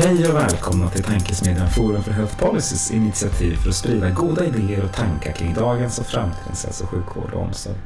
[0.00, 4.84] Hej och välkomna till Tankesmedjan Forum för Health Policys initiativ för att sprida goda idéer
[4.84, 7.76] och tankar kring dagens och framtidens hälso och sjukvård och omsorg.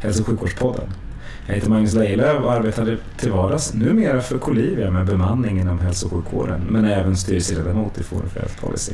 [0.00, 0.88] Hälso och sjukvårdspodden.
[1.48, 6.06] Jag heter Magnus Lejelöw och arbetar till vardags numera för Colivia med bemanning inom hälso
[6.06, 8.92] och sjukvården men är även styrelseledamot i Forum för Health Policy.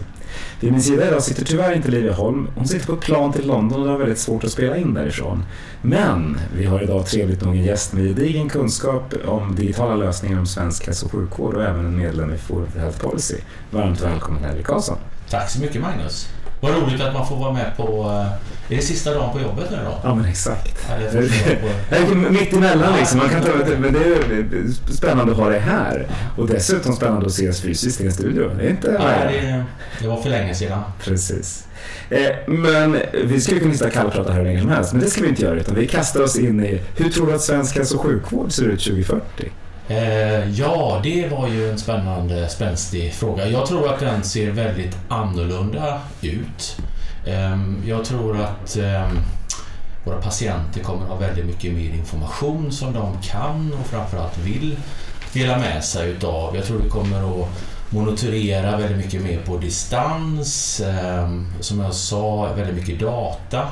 [0.61, 2.49] Vid min sida idag sitter tyvärr inte Livia Holm.
[2.55, 4.95] Hon sitter på ett plan till London och det har väldigt svårt att spela in
[4.95, 5.45] därifrån.
[5.83, 10.47] Men vi har idag trevligt nog en gäst med gedigen kunskap om digitala lösningar om
[10.47, 13.37] svensk hälso och sjukvård och även en medlem i Forum för Health Policy.
[13.71, 14.97] Varmt välkommen Henrik Karlsson.
[15.31, 16.29] Tack så mycket Magnus.
[16.63, 18.11] Vad roligt att man får vara med på...
[18.69, 19.99] Är det sista dagen på jobbet nu då?
[20.03, 20.89] Ja men exakt.
[21.13, 21.57] Det
[22.09, 23.19] på- Mitt emellan liksom.
[23.19, 26.07] Man kan ta, men det är spännande att ha dig här.
[26.37, 28.51] Och dessutom spännande att ses fysiskt i en studio.
[28.59, 29.65] Det är inte Ja, det,
[30.01, 30.81] det var för länge sedan.
[31.05, 31.67] Precis.
[32.11, 35.23] Eh, men vi skulle kunna sitta kallprata här hur länge som helst, men det ska
[35.23, 35.55] vi inte göra.
[35.61, 38.65] Utan vi kastar oss in i, hur tror du att svensk hälso och sjukvård ser
[38.65, 39.23] ut 2040?
[39.89, 43.49] Eh, ja, det var ju en spännande, spänstig fråga.
[43.49, 46.77] Jag tror att den ser väldigt annorlunda ut.
[47.27, 49.19] Ehm, jag tror att ehm,
[50.05, 54.77] våra patienter kommer ha väldigt mycket mer information som de kan och framförallt vill
[55.33, 56.57] dela med sig utav.
[56.57, 57.49] Jag tror vi kommer att
[57.91, 60.81] monitorera väldigt mycket mer på distans.
[60.81, 63.69] Ehm, som jag sa, väldigt mycket data.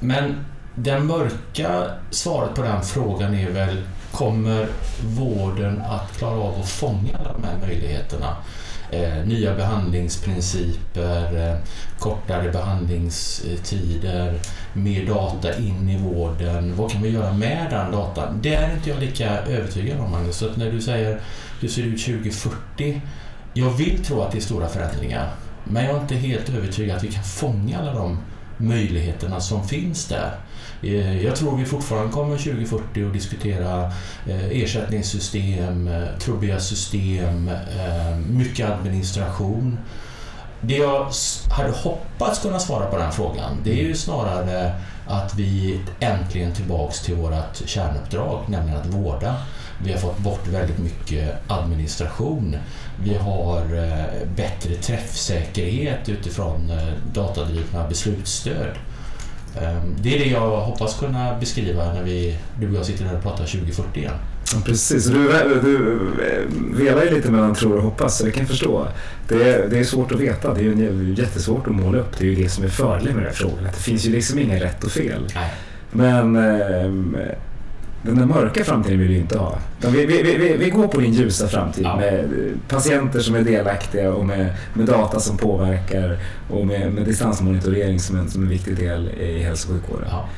[0.00, 4.68] Men den mörka svaret på den frågan är väl Kommer
[5.04, 8.36] vården att klara av att fånga alla de här möjligheterna?
[8.90, 11.56] Eh, nya behandlingsprinciper, eh,
[11.98, 14.40] kortare behandlingstider,
[14.72, 16.76] mer data in i vården.
[16.76, 18.38] Vad kan vi göra med den datan?
[18.42, 20.36] Det är inte jag lika övertygad om, Magnus.
[20.36, 21.20] Så att när du säger
[21.60, 23.00] hur ser ut 2040?
[23.54, 25.30] Jag vill tro att det är stora förändringar,
[25.64, 28.18] men jag är inte helt övertygad att vi kan fånga alla de
[28.56, 30.34] möjligheterna som finns där.
[30.82, 33.92] Eh, Jag tror vi fortfarande kommer 2040 att diskutera
[34.26, 37.50] eh, ersättningssystem, eh, trubbiga system,
[38.30, 39.78] mycket administration.
[40.60, 41.10] Det jag
[41.50, 44.72] hade hoppats kunna svara på den frågan, det är ju snarare
[45.06, 49.34] att vi äntligen tillbaks till vårt kärnuppdrag, nämligen att vårda.
[49.84, 52.56] Vi har fått bort väldigt mycket administration.
[53.04, 53.64] Vi har
[54.36, 56.72] bättre träffsäkerhet utifrån
[57.12, 58.76] datadrivna beslutsstöd.
[59.60, 63.16] Ehm, Det är det jag hoppas kunna beskriva när vi, du och jag sitter här
[63.16, 64.12] och pratar 2040 igen.
[64.54, 65.32] Ja, precis, du,
[65.62, 68.86] du eh, velar ju lite mellan tror och hoppas, så jag kan förstå.
[69.28, 72.18] Det är, det är svårt att veta, det är ju jättesvårt att måla upp.
[72.18, 73.64] Det är ju det som är fördelen med den här frågan.
[73.64, 75.26] Det finns ju liksom inga rätt och fel.
[75.34, 75.50] Nej.
[75.90, 77.16] Men ehm,
[78.02, 79.58] den där mörka framtiden vill vi inte ha.
[79.80, 81.96] Vi, vi, vi, vi går på din ljusa framtid Ja.
[81.96, 82.24] med eh,
[82.68, 86.18] patienter som är delaktiga och med, med data som påverkar
[86.50, 90.08] och med, med distansmonitorering som en, som en viktig del i hälso och sjukvården.
[90.10, 90.28] Ja.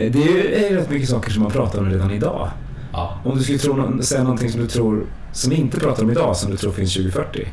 [0.00, 2.50] Eh, Det är ju är rätt mycket saker som man pratar om redan idag.
[2.92, 3.20] Ja.
[3.24, 6.36] Om du skulle tro, säga någonting som du tror, som vi inte pratar om idag,
[6.36, 7.48] som du tror finns 2040?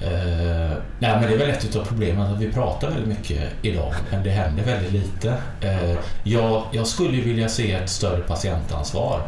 [0.00, 0.65] Eh,
[0.98, 4.22] nej, men det är väl ett av problemen att vi pratar väldigt mycket idag, men
[4.22, 5.34] det händer väldigt lite.
[5.60, 9.20] Eh, jag, jag skulle vilja se ett större patientansvar.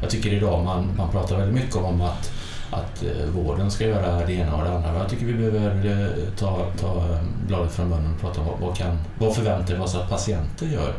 [0.00, 2.32] Jag tycker idag man, man pratar väldigt mycket om att,
[2.70, 4.98] att eh, vården ska göra det ena och det andra.
[4.98, 8.98] Jag tycker vi behöver eh, ta, ta bladet från munnen och prata om vad, kan,
[9.18, 10.94] vad förväntar vi oss att patienter gör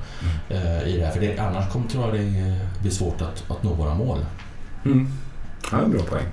[0.49, 1.11] eh, i det här.
[1.11, 4.19] För det, annars kommer tror jag det bli svårt att, att nå våra mål.
[4.85, 5.07] Mm.
[5.71, 6.25] Ja, en bra poäng.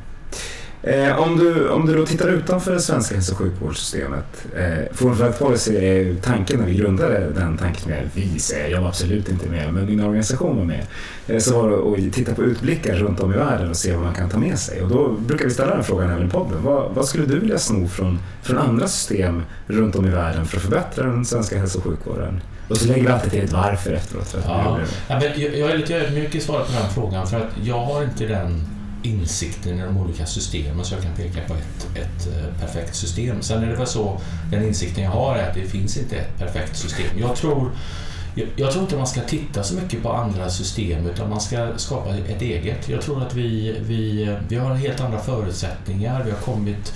[0.82, 4.46] Eh, om, du, om du då tittar utanför det svenska hälso och sjukvårdssystemet.
[4.56, 8.38] Eh, Forum for Health Policy är ju tanken när vi grundade den tanken jag, vi
[8.38, 10.86] säger, jag var absolut inte med, men min organisation var med.
[11.26, 14.04] Eh, så var det att titta på utblickar runt om i världen och se vad
[14.04, 14.82] man kan ta med sig.
[14.82, 16.62] Och då brukar vi ställa den frågan även i podden.
[16.62, 20.56] Vad, vad skulle du vilja sno från, från andra system runt om i världen för
[20.56, 22.40] att förbättra den svenska hälso och sjukvården?
[22.68, 24.28] Och så lägger vi alltid till ett varför efteråt.
[24.28, 24.78] För att Ja.
[25.08, 27.84] Ja, men jag, jag är lite ödmjuk i svaret på den frågan för att jag
[27.84, 28.66] har inte den
[29.02, 33.42] insikten i de olika systemen så jag kan peka på ett, ett eh, perfekt system.
[33.42, 34.20] Sen är det väl så,
[34.50, 37.18] den insikten jag har är att det finns inte ett perfekt system.
[37.18, 37.70] Jag tror,
[38.34, 41.68] jag, jag tror inte man ska titta så mycket på andra system utan man ska
[41.76, 42.88] skapa ett eget.
[42.88, 46.22] Jag tror att vi, vi, vi har helt andra förutsättningar.
[46.24, 46.92] Vi har kommit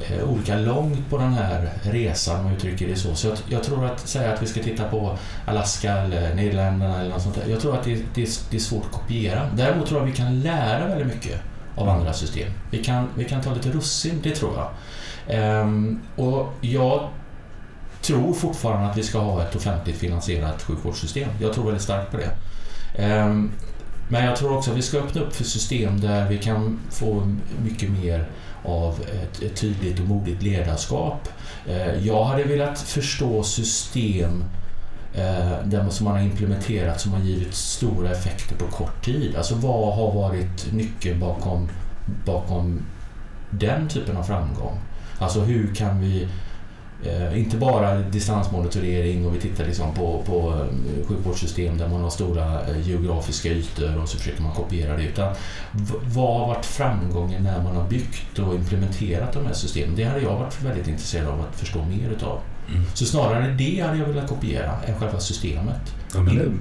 [0.00, 3.14] Eh, olika långt på den här resan om man uttrycker det så.
[3.14, 7.10] Så jag, jag, tror att säga att vi ska titta på Alaska eller Nederländerna eller
[7.10, 7.50] något sånt där.
[7.50, 9.50] Jag tror att det, det, det är svårt att kopiera.
[9.56, 11.40] Däremot tror jag att vi kan lära väldigt mycket
[11.76, 12.48] av andra system.
[12.70, 14.68] Vi kan, vi kan ta lite russin, det tror jag.
[15.36, 17.08] Ehm, och jag
[18.02, 21.28] tror fortfarande att vi ska ha ett offentligt finansierat sjukvårdssystem.
[21.40, 22.30] Jag tror väldigt starkt på det.
[23.02, 23.52] Ehm,
[24.12, 27.36] men jag tror också att vi ska öppna upp för system där vi kan få
[27.64, 28.28] mycket mer
[28.64, 31.28] av ett, ett tydligt och modigt ledarskap.
[31.66, 34.44] Eh, jag hade velat förstå system
[35.14, 39.36] eh, där som man har implementerat som har givit stora effekter på kort tid.
[39.36, 41.68] Alltså vad har varit nyckeln bakom,
[42.26, 42.82] bakom
[43.50, 44.78] den typen av framgång?
[45.18, 46.28] Alltså hur kan vi
[47.04, 52.10] Eh, inte bara distansmonitorering och vi tittar liksom på, på eh, sjukvårdssystem där man har
[52.10, 55.02] stora eh, geografiska ytor och så försöker man kopiera det.
[55.02, 55.34] Utan
[56.14, 59.96] vad har varit framgången när man har byggt och implementerat de här systemen?
[59.96, 62.40] Det hade jag varit väldigt intresserad av att förstå mer utav.
[62.68, 62.84] Mm.
[62.94, 65.94] Så snarare det hade jag velat kopiera än själva systemet.
[66.14, 66.60] Ja, men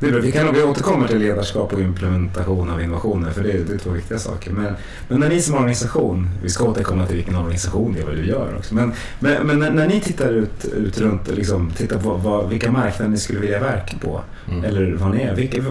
[0.00, 0.20] bra.
[0.20, 3.90] Vi, kan, vi återkommer till ledarskap och implementation av innovationer för det, det är två
[3.90, 4.50] viktiga saker.
[4.50, 4.74] Men,
[5.08, 8.26] men när ni som organisation, vi ska återkomma till vilken organisation det är vad du
[8.26, 8.74] gör också.
[8.74, 12.48] Men, men, men när, när, ni tittar ut, ut runt och liksom, tittar på vad,
[12.48, 14.64] vilka marknader ni skulle vilja verka på mm.
[14.64, 15.34] eller vad ni är.
[15.34, 15.62] Vilka,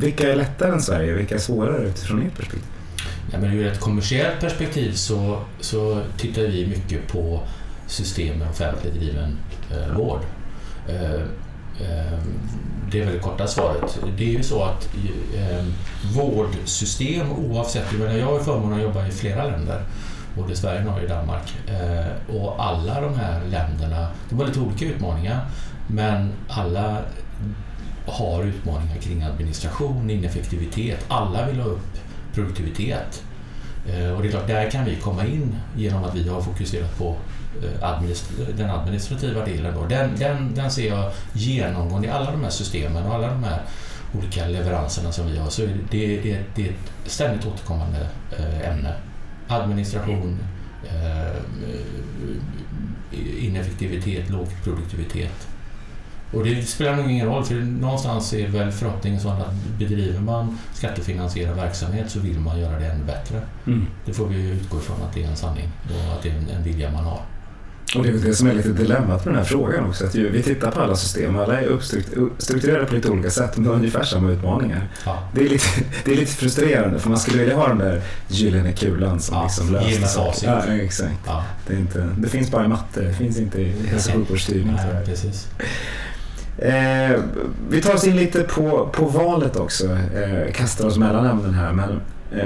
[0.00, 1.14] vilka är lättare än Sverige?
[1.14, 2.68] Vilka är svårare utifrån ert perspektiv?
[3.32, 7.40] Ja, men ur ett kommersiellt perspektiv så, så tittar vi mycket på
[7.86, 9.38] system med offentligt driven
[9.70, 10.20] eh, vård.
[10.88, 11.20] Eh,
[11.80, 12.40] Ehm,
[12.94, 13.98] det är väl det korta svaret.
[14.16, 14.88] Det är ju så att
[15.34, 15.64] eh,
[16.14, 19.82] vårdsystem oavsett, jag, menar, jag har förmånen att jobba i flera länder,
[20.36, 21.54] både Sverige, Norge och Danmark.
[21.68, 25.46] Eh, och alla de här länderna, de har lite olika utmaningar,
[25.86, 26.98] men alla
[28.06, 31.04] har utmaningar kring administration, ineffektivitet.
[31.08, 31.98] Alla vill ha upp
[32.34, 33.22] produktivitet.
[33.88, 36.98] Eh, och det är klart, där kan vi komma in genom att vi har fokuserat
[36.98, 37.16] på
[38.56, 39.74] den administrativa delen.
[39.74, 39.86] Då.
[39.86, 43.62] Den, den, den ser jag genomgående i alla de här systemen och alla de här
[44.18, 45.50] olika leveranserna som vi har.
[45.50, 48.08] Så det, det, det är ett ständigt återkommande
[48.38, 48.94] eh, ämne.
[49.48, 50.38] Administration,
[50.84, 51.36] eh,
[53.38, 55.48] ineffektivitet, låg produktivitet.
[56.32, 60.58] Och det spelar nog ingen roll, för någonstans är väl förhoppningen sån att bedriver man
[60.72, 63.40] skattefinansierad verksamhet så vill man göra det ännu bättre.
[63.66, 63.86] Mm.
[64.04, 66.50] Det får vi utgå ifrån att det är en sanning och att det är en,
[66.56, 67.20] en vilja man har.
[67.96, 70.06] Och det är det som är lite dilemmat med den här frågan också.
[70.06, 73.66] Att vi tittar på alla system och alla är uppstrukturerade på lite olika sätt men
[73.66, 74.88] har ungefär samma utmaningar.
[75.04, 75.28] Ja.
[75.34, 75.66] Det, är lite,
[76.04, 79.42] det är lite frustrerande för man skulle vilja ha den där gyllene kulan som ja,
[79.42, 80.64] liksom löser saker.
[80.68, 81.18] Ja, exakt.
[81.26, 81.44] Ja.
[81.66, 84.78] Det, inte, det finns bara i matte, det finns inte i hälso och sjukvårdsstyrning.
[86.58, 87.20] Eh,
[87.70, 89.84] vi tar oss in lite på, på valet också.
[89.92, 91.72] Eh, kastar oss mellan ämnen här.
[91.72, 92.00] Men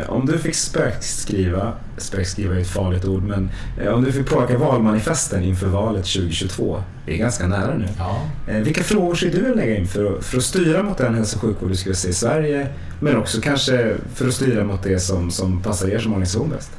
[0.09, 4.59] om du fick spökskriva, spökskriva är ett farligt ord, men eh, om du fick påverka
[4.59, 7.89] valmanifesten inför valet 2022, det är ganska nära nu.
[7.99, 8.21] Ja.
[8.49, 11.37] Eh, vilka frågor skulle du lägga in för att, för att styra mot den hälso
[11.37, 12.69] och sjukvård du skulle se i Sverige,
[13.01, 16.71] men också kanske för att styra mot det som, som passar er som organisation bäst?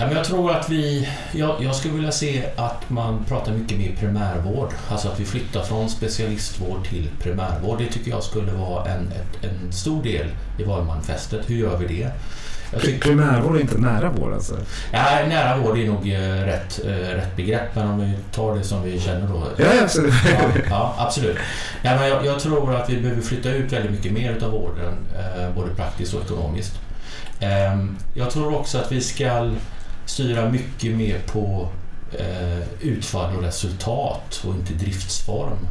[0.00, 4.68] Jag tror att vi, jag, jag skulle vilja se att man pratar mycket mer primärvård.
[4.88, 7.78] Alltså att vi flyttar från specialistvård till primärvård.
[7.78, 9.12] Det tycker jag skulle vara en,
[9.42, 10.26] en stor del
[10.58, 11.50] i valmanifestet.
[11.50, 12.10] Hur gör vi det?
[12.80, 13.00] Tycker...
[13.00, 14.54] Primärvård är inte nära vård alltså?
[14.92, 18.64] Ja, nära vård är nog eh, rätt, äh, rätt begrepp, men om vi tar det
[18.64, 19.42] som vi känner då.
[19.56, 20.14] Ja, absolut.
[20.24, 21.36] Ja, ja absolut.
[21.82, 24.94] Ja, men jag, jag, tror att vi behöver flytta ut väldigt mycket mer av vården,
[25.38, 26.80] äh, både praktiskt och ekonomiskt.
[27.40, 29.50] Ähm, jag tror också att vi ska
[30.10, 31.68] styra mycket mer på
[32.18, 35.68] eh, utfall och resultat och inte driftsform.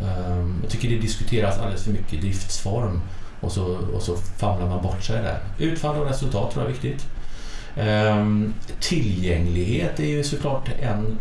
[0.00, 3.00] Um, jag tycker det diskuteras alldeles för mycket driftsform
[3.40, 5.38] och så, och så famlar man bort sig där.
[5.58, 7.06] Utfall och resultat tror jag är viktigt.
[7.78, 11.18] Um, tillgänglighet är ju såklart en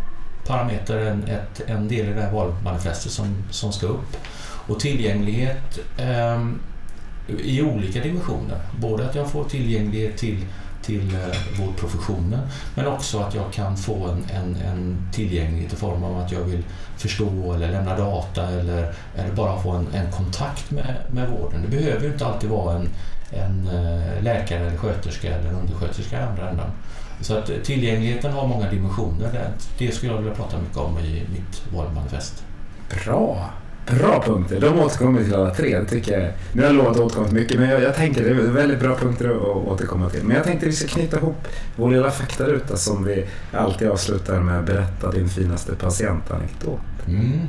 [0.48, 4.18] parameter, en, ett, en del i det här valmanifestet som, som ska upp.
[4.68, 5.80] Och tillgänglighet
[6.36, 6.60] um,
[7.44, 8.58] i olika dimensioner.
[8.80, 10.46] Både att jag får tillgänglighet till
[10.84, 12.40] till eh, vårdprofessionen.
[12.75, 16.40] Men också att jag kan få en, en, en tillgänglighet i form av att jag
[16.40, 16.63] vill
[16.98, 21.62] förstå eller lämna data eller, eller bara få en, en kontakt med, med vården.
[21.62, 22.90] Det behöver ju inte alltid vara en,
[23.32, 26.70] en eh, läkare, eller sköterska eller undersköterska i andra änden.
[27.22, 29.30] Så att tillgängligheten har många dimensioner.
[29.34, 32.44] Det, det skulle jag vilja prata mycket om i mitt valmanifest.
[33.06, 33.50] Bra!
[33.86, 34.60] Bra punkter.
[34.60, 35.80] De återkommer vi till alla tre.
[35.80, 36.32] Det tycker jag.
[36.54, 38.80] Nu har jag lovat att återkomma till mycket, men jag, jag tänker det är väldigt
[38.80, 40.24] bra punkter att återkomma till.
[40.24, 44.40] Men jag tänkte att vi ska knyta ihop vår lilla faktaruta som vi alltid avslutar
[44.40, 46.80] med berätta din finaste patientanekdot.
[47.08, 47.40] Mm.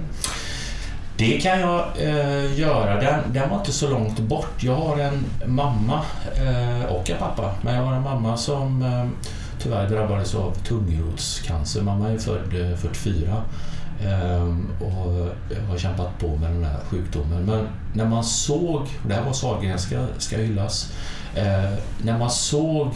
[1.17, 3.00] Det kan jag eh, göra.
[3.00, 4.62] Den, den var inte så långt bort.
[4.62, 6.00] Jag har en mamma
[6.35, 9.29] eh, och en pappa, men jag har en mamma som eh,
[9.62, 11.83] tyvärr drabbades av tungrotscancer.
[11.83, 13.43] Mamma är född eh, 44
[14.81, 15.29] och och
[15.69, 17.45] har kämpat på med den här sjukdomen.
[17.45, 20.93] Men när man såg, det här var Sahlgrenska ska hyllas,
[21.37, 21.73] ehm,
[22.03, 22.89] när man såg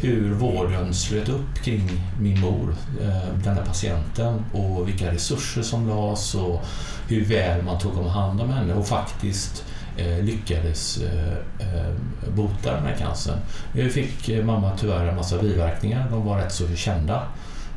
[0.00, 5.88] hur vården slöt upp kring min mor, ehm, den här patienten och vilka resurser som
[5.88, 6.64] lades och
[7.08, 9.64] hur väl man tog om hand om henne och faktiskt
[9.96, 11.94] eh, lyckades eh,
[12.36, 13.38] bota den här cancern.
[13.74, 16.06] Nu fick eh, mamma tyvärr en massa biverkningar.
[16.10, 17.22] De var rätt så kända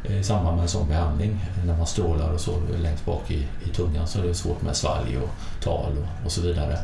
[0.10, 1.40] Eh, i samband med en sån behandling.
[1.66, 4.76] När man strålar och så längst bak i, i tungan så är det svårt med
[4.76, 5.30] svalg och
[5.64, 6.80] tal och, och så vidare.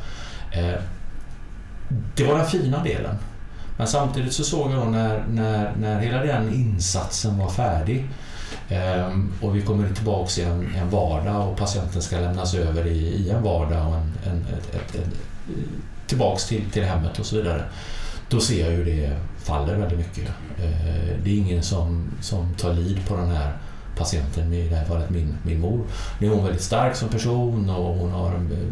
[0.52, 0.82] Eh,
[2.16, 3.16] det var den fina delen.
[3.78, 8.08] Men samtidigt så såg jag då när, när, när hela den insatsen var färdig
[8.70, 12.98] eh, och vi kommer tillbaka i en, en vardag och patienten ska lämnas över i,
[12.98, 15.10] i en vardag och en, en, ett, ett, ett,
[16.08, 17.64] tillbaks till, till hemmet och så vidare.
[18.30, 20.28] Då ser jag hur det faller väldigt mycket.
[20.58, 23.58] Eh, det är ingen som, som tar lid på den här
[23.98, 25.84] patienten, i det här fallet min, min mor.
[26.20, 28.68] Nu är hon väldigt stark som person och hon har eh,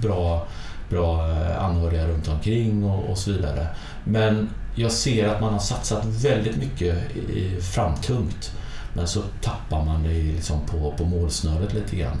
[0.00, 0.46] bra,
[0.90, 3.66] bra eh, anhöriga runt omkring och, och så vidare.
[4.04, 8.52] Men jag ser att man har satsat väldigt mycket i, framtungt
[8.94, 12.20] men så tappar man det liksom på, på målsnöret lite grann.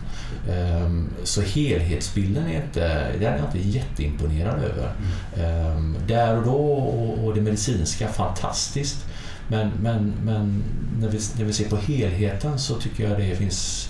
[0.84, 4.92] Um, så helhetsbilden är inte, den är jag inte jätteimponerad över.
[5.74, 9.06] Um, där och då och, och det medicinska, fantastiskt.
[9.48, 10.62] Men, men, men
[11.00, 13.88] när, vi, när vi ser på helheten så tycker jag det finns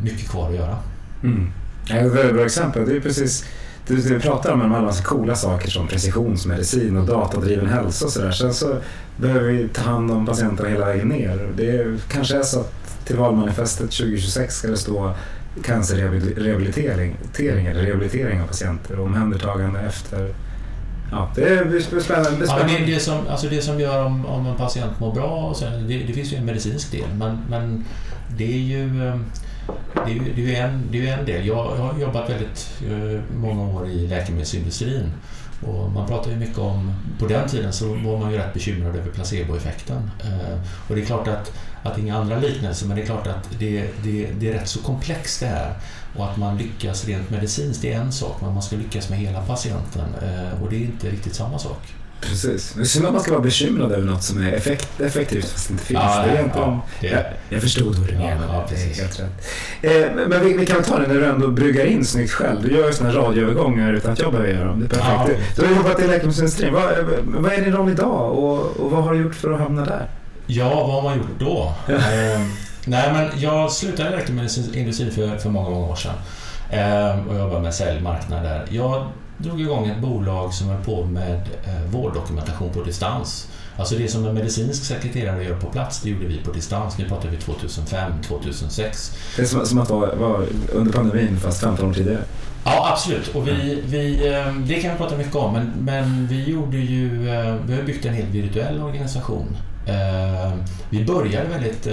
[0.00, 0.78] mycket kvar att göra.
[1.22, 1.52] Mm.
[1.90, 2.88] Ett väldigt bra exempel.
[2.88, 3.44] Det är precis
[3.94, 8.30] det vi pratar om en massa coola saker som precisionsmedicin och datadriven hälsa och sådär.
[8.30, 8.76] Sen så
[9.16, 11.48] behöver vi ta hand om patienterna hela vägen ner.
[11.56, 15.14] Det kanske är så att till valmanifestet 2026 ska det stå
[15.62, 17.16] cancerrehabilitering
[17.66, 20.34] eller rehabilitering av patienter och omhändertagande efter
[21.12, 22.46] Ja, det är spännande.
[22.48, 25.56] Ja, det, det, som, alltså det som gör om, om en patient mår bra, och
[25.56, 27.84] sen, det, det finns ju en medicinsk del, men, men
[28.36, 29.16] det är ju eh,
[29.94, 31.46] det är, det är, en, det är en del.
[31.46, 35.12] Jag har jobbat väldigt eh, många år i läkemedelsindustrin
[35.62, 38.96] och man pratar ju mycket om, på den tiden så var man ju rätt bekymrad
[38.96, 40.10] över placeboeffekten.
[40.24, 40.58] Eh,
[40.88, 43.88] och det är klart att, att inga andra liknelser, men det är klart att det,
[44.02, 45.74] det, det är rätt så komplext det här.
[46.16, 49.40] Och att man lyckas rent medicinskt är en sak, men man ska lyckas med hela
[49.40, 51.94] patienten eh, och det är inte riktigt samma sak.
[52.20, 52.72] Precis.
[52.72, 55.70] Det är synd att man ska vara bekymrad över något som är effekt, effektivt fast
[55.70, 56.00] inte finns.
[56.02, 58.46] Ja, det är inte ja, jag, jag förstod hur du menade.
[58.48, 59.30] Ja, är helt rätt.
[59.82, 62.62] Eh, men vi, vi, kan ta det när du ändå bryggar in snyggt själv.
[62.62, 64.80] Du gör ju sådana radioövergångar utan att jag behöver göra dem.
[64.80, 65.40] Det är perfekt.
[65.56, 65.62] Ja.
[65.62, 66.72] Du har jobbat i läkemedelsindustrin.
[66.72, 66.84] Vad,
[67.24, 70.08] vad är din roll idag och, och, vad har du gjort för att hamna där?
[70.46, 71.74] Ja, vad har man gjort då?
[71.88, 72.40] eh,
[72.84, 76.14] nej, men jag slutade i läkemedelsindustrin för, för många, många år sedan
[76.70, 78.66] eh, och jobbade med säljmarknad där.
[78.70, 79.06] Jag
[79.42, 83.48] drog igång ett bolag som höll på med eh, vårddokumentation på distans.
[83.76, 86.98] Alltså det som en medicinsk sekreterare gör på plats, det gjorde vi på distans.
[86.98, 89.12] Nu pratar vi 2005, 2006.
[89.36, 90.42] Det är som, som att vara, vara
[90.72, 92.22] under pandemin fast 15 år tidigare?
[92.64, 93.34] Ja, absolut.
[93.34, 97.30] Och vi, vi, eh, det kan vi prata mycket om, men, men vi gjorde ju...
[97.30, 99.56] Eh, vi har byggt en helt virtuell organisation.
[100.90, 101.86] Vi började väldigt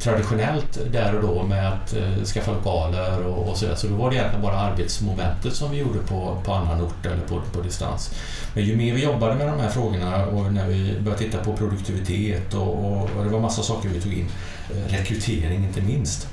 [0.00, 3.74] traditionellt där och då med att eh, skaffa lokaler och, och sådär.
[3.74, 7.22] Så då var det egentligen bara arbetsmomentet som vi gjorde på, på annan ort eller
[7.22, 8.14] på, på distans.
[8.54, 11.56] Men ju mer vi jobbade med de här frågorna och när vi började titta på
[11.56, 14.28] produktivitet och, och, och det var massa saker vi tog in,
[14.70, 16.28] eh, rekrytering inte minst,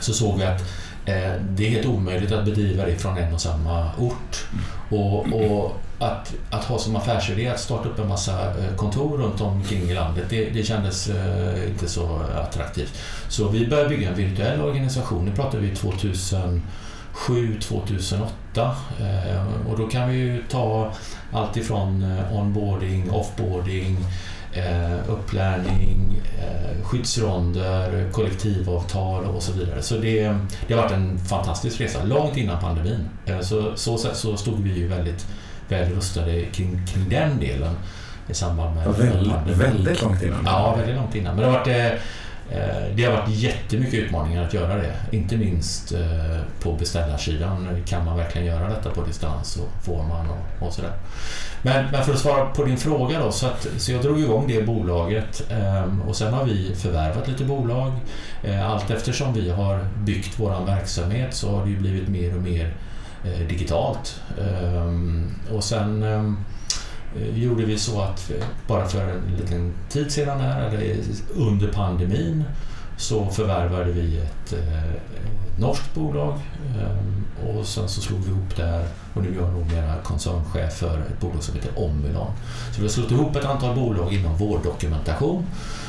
[0.00, 0.60] så såg vi att
[1.04, 4.46] eh, det är helt omöjligt att bedriva det från en och samma ort.
[4.88, 9.40] Och, och att, att ha som affärsidé att starta upp en massa eh, kontor runt
[9.40, 13.00] omkring i landet, det, det kändes eh, inte så attraktivt.
[13.28, 16.62] Så vi började bygga en virtuell organisation, nu pratar vi 2007,
[17.60, 20.92] 2008 eh, och då kan vi ju ta
[21.32, 23.96] allt ifrån eh, onboarding, offboarding,
[24.54, 29.82] eh, upplärning, eh, skyddsronder, kollektivavtal och så vidare.
[29.82, 30.36] Så det,
[30.68, 33.08] det har varit en fantastisk resa, långt innan pandemin.
[33.26, 35.26] Eh, så så sätt så stod vi ju väldigt
[35.68, 37.74] väl rustade kring, kring den delen
[38.28, 38.86] i samband med...
[38.86, 40.40] Ja, väldigt, väldigt långt innan.
[40.44, 41.34] Ja, väldigt långt innan.
[41.34, 41.86] Men det har varit, eh,
[42.58, 44.94] eh, det har varit jättemycket utmaningar att göra det.
[45.10, 46.00] Inte minst eh,
[46.62, 50.92] på beställarsidan kan man verkligen göra detta på distans och får man och, och sådär.
[51.62, 54.46] Men, men, för att svara på din fråga då, så, att, så jag drog igång
[54.48, 55.42] det bolaget
[56.06, 57.92] och sen har vi förvärvat lite bolag.
[58.64, 62.74] Allt eftersom vi har byggt vår verksamhet så har det ju blivit mer och mer
[63.24, 64.20] Eh, digitalt.
[64.38, 66.36] Ehm, och sen ehm,
[67.16, 70.96] eh, gjorde vi så att eh, bara för en liten tid sedan här, eller
[71.34, 72.44] under pandemin,
[72.96, 76.38] så förvärvade vi ett, ett norskt bolag
[76.80, 80.98] ehm, och sen så slog vi ihop där och nu är jag numera koncernchef för
[80.98, 82.30] ett bolag som heter Omilon.
[82.72, 85.46] Så vi har slagit ihop ett antal bolag inom vårddokumentation.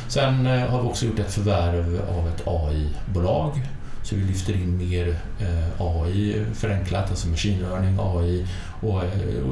[0.07, 3.61] Sen har vi också gjort ett förvärv av ett AI-bolag
[4.05, 5.07] så vi lyfter in mer
[5.39, 8.47] eh, AI förenklat, alltså machine learning, AI eh,
[8.87, 9.03] och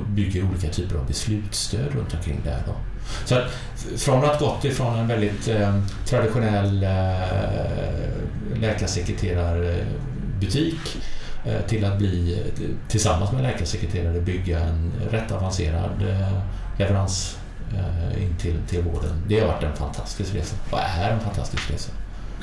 [0.07, 2.63] bygger olika typer av beslutsstöd runt omkring där.
[2.65, 2.75] Då.
[3.25, 3.51] Så att,
[3.97, 6.89] från att gått ifrån en väldigt eh, traditionell eh,
[8.55, 10.97] läkarsekreterarbutik
[11.45, 12.39] eh, till att bli eh,
[12.87, 16.37] tillsammans med läkarsekreterare bygga en rätt avancerad eh,
[16.77, 17.37] leverans
[18.17, 19.23] in till, till vården.
[19.27, 21.91] Det har varit en fantastisk resa och är en fantastisk resa.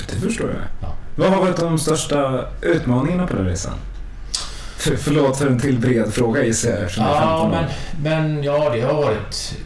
[0.07, 0.63] Det förstår jag.
[0.81, 0.95] Ja.
[1.17, 3.75] Vad har varit de största utmaningarna på den resan?
[4.77, 6.91] För, förlåt för en till bred fråga gissar jag.
[6.97, 7.65] Ja, men,
[8.03, 9.57] men ja, det har varit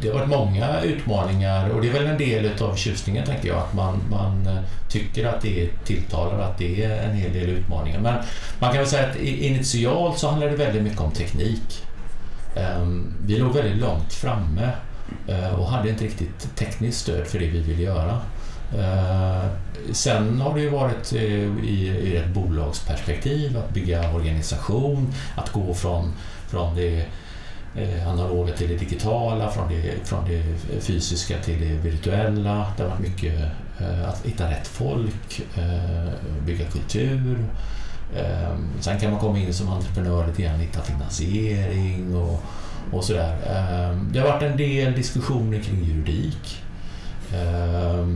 [0.00, 3.58] det har varit många utmaningar och det är väl en del av tjusningen tänker jag.
[3.58, 7.48] Att man, man eh, tycker att det är tilltalar att det är en hel del
[7.48, 8.00] utmaningar.
[8.00, 8.14] Men
[8.58, 11.84] man kan väl säga att initialt så handlar det väldigt mycket om teknik.
[12.56, 14.70] Ehm, vi låg väldigt långt framme
[15.28, 18.20] eh, och hade inte riktigt tekniskt stöd för det vi ville göra.
[18.74, 19.44] Eh,
[19.92, 21.22] sen har det ju varit eh,
[21.64, 26.12] i, i ett bolagsperspektiv att bygga organisation, att gå från,
[26.48, 27.06] från det
[27.76, 30.42] eh, analoga till det digitala, från det, från det
[30.80, 32.72] fysiska till det virtuella.
[32.76, 33.34] Det har varit mycket
[34.06, 35.42] att hitta rätt folk,
[36.46, 37.44] bygga kultur.
[38.80, 42.42] Sen kan man komma in som entreprenör lite grann, hitta finansiering och,
[42.92, 43.36] och sådär.
[44.12, 46.62] Det har varit en del diskussioner kring juridik.
[47.34, 48.06] Eh,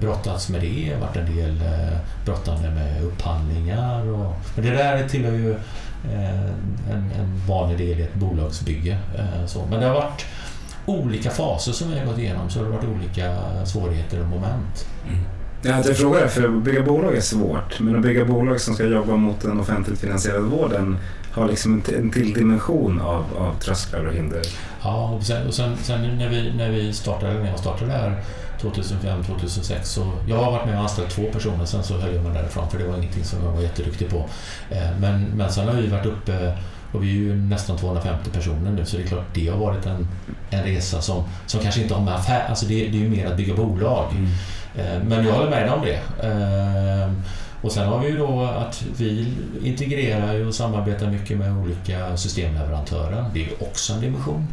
[0.00, 4.08] brottats med det, varit en del eh, brottande med upphandlingar.
[4.08, 5.56] Och, men det där tillhör ju
[6.12, 6.50] Eh,
[6.90, 8.98] en, en vanlig del i ett bolagsbygge.
[9.18, 9.66] Eh, så.
[9.70, 10.26] Men det har varit
[10.86, 14.86] olika faser som vi har gått igenom så det har varit olika svårigheter och moment.
[15.08, 15.18] Mm.
[15.62, 18.84] Ja, jag frågar för att bygga bolag är svårt, men att bygga bolag som ska
[18.84, 20.98] jobba mot den offentligt finansierade vården
[21.32, 24.42] har liksom en, en till dimension av, av trösklar och hinder.
[24.82, 28.12] Ja, och sen, och sen, sen när, vi, när vi startade, när jag startade
[28.62, 32.24] där 2005-2006 så jag har varit med och anställt två personer sen så höll jag
[32.24, 34.16] mig därifrån för det var ingenting som jag var jätteduktig på.
[34.70, 36.56] Eh, men, men sen har vi varit uppe
[36.92, 39.86] och vi är ju nästan 250 personer nu så det är klart det har varit
[39.86, 40.08] en,
[40.50, 43.26] en resa som, som kanske inte har med affär, alltså det, det är ju mer
[43.26, 44.12] att bygga bolag.
[44.12, 44.26] Mm.
[44.76, 46.26] Eh, men jag håller med om det.
[46.28, 47.10] Eh,
[47.62, 53.24] och sen har vi ju då att vi integrerar och samarbetar mycket med olika systemleverantörer.
[53.34, 54.46] Det är också en dimension.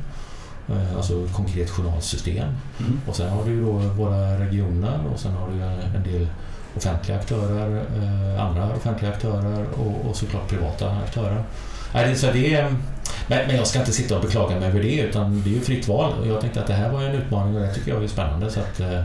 [0.69, 2.47] Eh, alltså konkret journalsystem.
[2.79, 3.01] Mm.
[3.07, 5.61] Och sen har du då våra regioner och sen har du
[5.97, 6.27] en del
[6.77, 11.43] offentliga aktörer, eh, andra offentliga aktörer och, och såklart privata aktörer.
[12.15, 12.75] Så det är,
[13.27, 15.87] men, jag ska inte sitta och beklaga mig över det utan det är ju fritt
[15.87, 16.13] val.
[16.27, 18.51] Jag tänkte att det här var en utmaning och det tycker jag är spännande.
[18.51, 19.01] Så att, eh,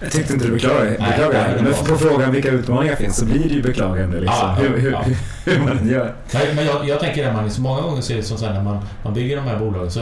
[0.00, 0.90] jag tyckte inte du beklagade.
[0.90, 1.62] beklagade.
[1.62, 4.20] men på frågan vilka utmaningar finns så blir det ju beklagande.
[4.20, 4.38] Liksom.
[4.40, 5.04] Ja, hur, hur, ja.
[5.44, 6.14] hur, man gör.
[6.54, 8.62] Men jag, jag tänker att man, så många gånger ser det som så här, när
[8.62, 10.00] man, man bygger de här bolagen så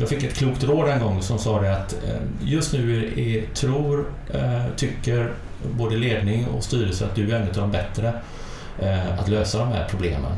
[0.00, 3.54] jag fick ett klokt råd en gång som sa det att eh, just nu är,
[3.54, 5.32] tror, eh, tycker
[5.78, 8.12] både ledning och styrelse att du är en av de bättre
[9.18, 10.32] att lösa de här problemen.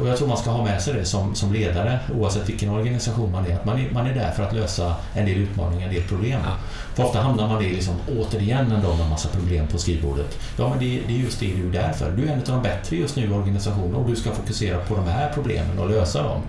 [0.00, 3.32] Och jag tror man ska ha med sig det som, som ledare oavsett vilken organisation
[3.32, 3.54] man är.
[3.54, 6.40] Att man är, man är där för att lösa en del utmaningar, en del problem.
[6.44, 6.52] Ja.
[6.94, 10.38] För ofta hamnar man i liksom, återigen en dag med en massa problem på skrivbordet.
[10.58, 12.10] Ja, men det, det, är just det du är där för.
[12.10, 14.94] Du är en av de bättre just nu i organisationen och du ska fokusera på
[14.96, 16.42] de här problemen och lösa dem.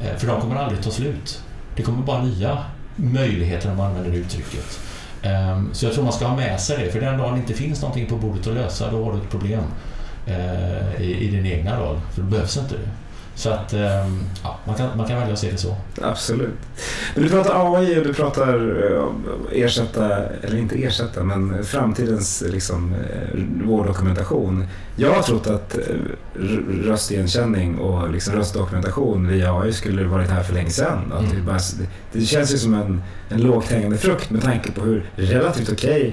[0.00, 1.42] Eh, för de kommer aldrig ta slut.
[1.76, 2.64] Det kommer bara nya
[2.96, 4.80] möjligheter om man använder det uttrycket.
[5.22, 7.54] Ehm, så jag tror man ska ha med sig det, för den dagen det inte
[7.54, 9.62] finns någonting på bordet att lösa, då har du ett problem
[10.26, 12.90] eh, i, din egna roll, för då behövs inte det.
[13.34, 15.76] Så att ehm, ja, man, kan, man kan välja att se det så.
[16.02, 16.54] Absolut.
[17.14, 18.54] Men du pratar AI och du pratar
[18.92, 24.66] eh, ersätta, eller inte ersätta, men framtidens liksom, eh, vårddokumentation.
[24.96, 25.82] Jag har trott att eh,
[26.68, 31.12] röstigenkänning och liksom röstdokumentation via AI skulle varit här för länge sedan.
[31.12, 31.36] Att mm.
[31.36, 31.58] det, bara,
[32.12, 36.00] det känns ju som en, en lågt hängande frukt med tanke på hur relativt okej
[36.00, 36.12] okay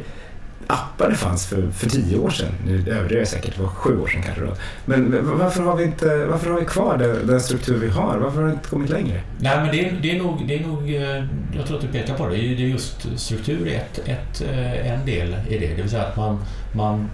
[0.71, 2.51] appar det fanns för, för tio år sedan.
[2.65, 4.53] Nu överdriver jag säkert, det var sju år sedan kanske då.
[4.85, 8.17] Men varför har vi, inte, varför har vi kvar den, den struktur vi har?
[8.17, 9.21] Varför har det inte kommit längre?
[9.39, 12.13] Nej, men det det är, nog, det är nog, eh, jag tror att du pekar
[12.13, 15.67] på det, det är just struktur är ett, ett, eh, en del i det.
[15.67, 16.39] Det vill säga att man,
[16.75, 17.09] man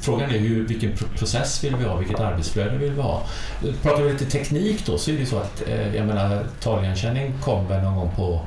[0.00, 3.22] Frågan är hur, vilken process vill vi ha, vilket arbetsflöde vill vi ha?
[3.82, 7.68] Pratar vi lite teknik då så är det så att eh, jag menar, taligenkänning kom
[7.68, 8.40] väl någon gång på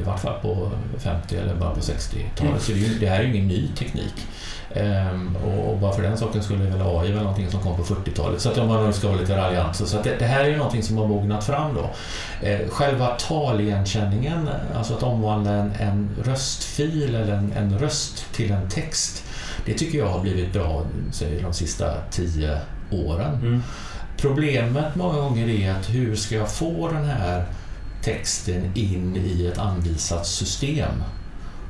[0.00, 2.62] i vart fall på 50 eller bara på 60-talet.
[2.62, 4.14] Så det, här är ju ingen ny teknik.
[4.74, 8.40] Ehm, och bara för den saken skulle väl AI vara någonting som kom på 40-talet.
[8.40, 9.76] Så att om man nu ska vara lite raljant.
[9.76, 11.90] Så att det, här är ju någonting som har mognat fram då.
[12.46, 18.68] Ehm, själva taligenkänningen, alltså att omvandla en, en röstfil eller en, en, röst till en
[18.70, 19.24] text.
[19.66, 22.58] Det tycker jag har blivit bra säg, de sista tio
[22.90, 23.34] åren.
[23.34, 23.62] Mm.
[24.16, 27.44] Problemet många gånger är att hur ska jag få den här
[28.04, 31.02] texten in i ett anvisat system?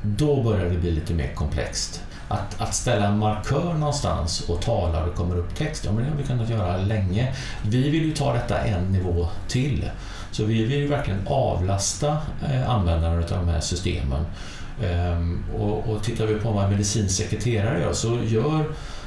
[0.01, 2.01] Då börjar det bli lite mer komplext.
[2.27, 6.03] Att, att ställa en markör någonstans och tala och det kommer upp text, ja men
[6.03, 7.35] det har vi kunnat göra länge.
[7.63, 9.89] Vi vill ju ta detta en nivå till.
[10.31, 12.17] Så vi vill ju verkligen avlasta
[12.51, 14.25] eh, användarna av de här systemen.
[14.83, 18.65] Ehm, och, och tittar vi på vad en medicinsk sekreterare gör så gör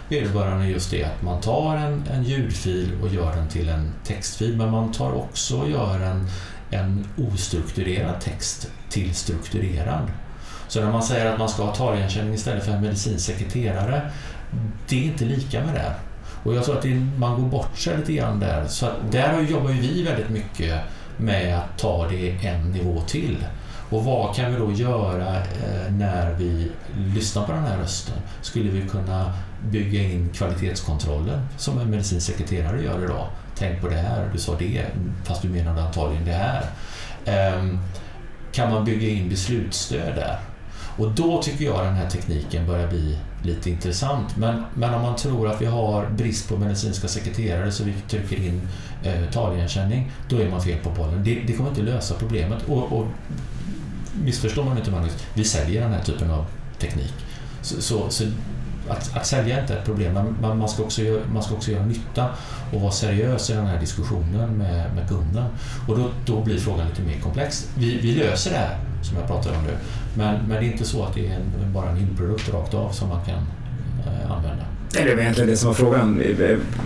[0.08, 4.56] vederbörande just det att man tar en, en ljudfil och gör den till en textfil
[4.56, 6.28] men man tar också och gör en,
[6.70, 10.10] en ostrukturerad text till strukturerad.
[10.68, 14.10] Så när man säger att man ska ha taligenkänning istället för en medicinsk sekreterare,
[14.88, 15.94] det är inte lika med det.
[16.44, 16.84] Och jag tror att
[17.18, 18.66] man går bort sig lite grann där.
[18.66, 20.80] Så där jobbar ju vi väldigt mycket
[21.16, 23.36] med att ta det en nivå till.
[23.90, 26.70] Och vad kan vi då göra eh, när vi
[27.14, 28.16] lyssnar på den här rösten?
[28.42, 29.32] Skulle vi kunna
[29.70, 33.26] bygga in kvalitetskontrollen som en medicinsk sekreterare gör idag?
[33.58, 34.86] Tänk på det här, du sa det,
[35.24, 36.64] fast du menade antagligen det här.
[37.24, 37.78] Ehm,
[38.52, 40.38] kan man bygga in beslutsstöd där?
[40.98, 44.36] Och då tycker jag den här tekniken börjar bli lite intressant.
[44.36, 48.36] Men, men om man tror att vi har brist på medicinska sekreterare så vi trycker
[48.36, 48.68] in
[49.02, 51.24] eh, taligenkänning, då är man fel på bollen.
[51.24, 52.62] Det, det kommer inte lösa problemet.
[52.68, 53.06] Och, och
[54.24, 56.46] missförstår man inte Magnus, vi säljer den här typen av
[56.78, 57.14] teknik.
[57.62, 58.24] Så, så, så
[58.88, 61.70] att, att, sälja är inte ett problem, men man ska, också göra, man ska också
[61.70, 62.28] göra nytta
[62.72, 65.44] och vara seriös i den här diskussionen med, med kunden.
[65.88, 67.70] Och då, då blir frågan lite mer komplex.
[67.78, 69.76] Vi, vi löser det här, som jag pratar om nu,
[70.14, 72.90] men, men det är inte så att det är en, bara en inprodukt rakt av
[72.90, 73.46] som man kan
[74.06, 74.67] eh, använda.
[74.92, 76.22] Det är egentligen det som var frågan.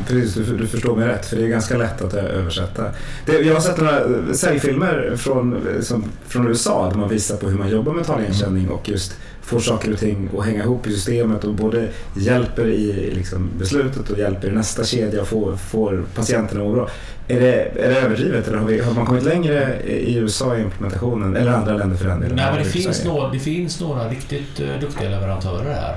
[0.08, 2.84] Precis, du, du förstår mig rätt, för det är ganska lätt att översätta.
[3.26, 7.58] Det, jag har sett några säljfilmer från, som, från USA där man visar på hur
[7.58, 11.44] man jobbar med taligenkänning och just får saker och ting att hänga ihop i systemet
[11.44, 16.60] och både hjälper i liksom, beslutet och hjälper i nästa kedja och får, får patienterna
[16.60, 16.88] att må bra.
[17.28, 20.62] Är det, är det överdrivet eller har, vi, har man kommit längre i USA i
[20.62, 22.36] implementationen eller andra länder för den delen?
[22.36, 25.96] Nej, men det, finns några, det finns några riktigt duktiga leverantörer här.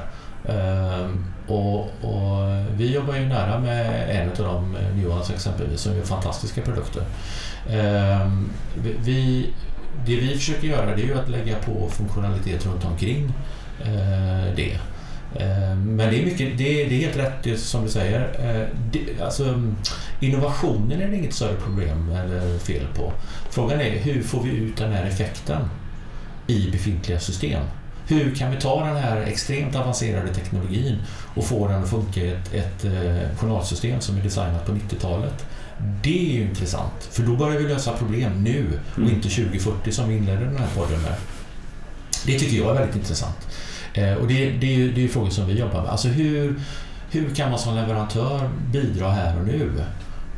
[0.49, 1.09] Uh,
[1.47, 6.61] och, och, vi jobbar ju nära med en av dem, Nuance exempelvis, som gör fantastiska
[6.61, 7.03] produkter.
[7.69, 8.49] Ehm,
[9.03, 9.49] vi,
[10.05, 13.33] det vi försöker göra det är ju att lägga på funktionalitet runt omkring
[13.81, 14.79] eh, det.
[15.39, 18.21] Ehm, men det är, mycket, det, är, det är helt rätt det som du säger.
[18.39, 19.61] Eh, det, alltså,
[20.19, 23.13] innovationen är det inget större problem eller fel på.
[23.49, 25.61] Frågan är hur får vi ut den här effekten
[26.47, 27.63] i befintliga system?
[28.07, 30.97] Hur kan vi ta den här extremt avancerade teknologin
[31.35, 35.45] och få den att funka i ett, ett, ett journalsystem som är designat på 90-talet?
[36.03, 39.09] Det är ju intressant, för då börjar vi lösa problem nu och mm.
[39.09, 41.15] inte 2040 som vi inledde den här podden med.
[42.25, 43.47] Det tycker jag är väldigt intressant.
[43.93, 45.91] Eh, och det, det, är ju, det är frågor som vi jobbar med.
[45.91, 46.59] Alltså hur,
[47.11, 49.71] hur kan man som leverantör bidra här och nu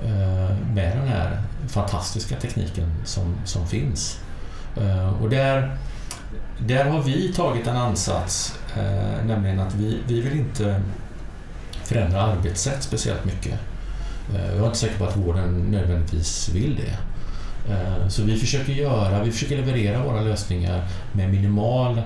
[0.03, 4.19] eh, med den här fantastiska tekniken som, som finns?
[4.77, 5.77] Eh, och där,
[6.59, 10.81] där har vi tagit en ansats, eh, nämligen att vi, vi vill inte
[11.83, 13.59] förändra arbetssätt speciellt mycket.
[14.35, 16.97] Eh, jag är inte säker på att vården nödvändigtvis vill det.
[17.73, 22.01] Eh, så vi försöker göra, vi försöker leverera våra lösningar med minimal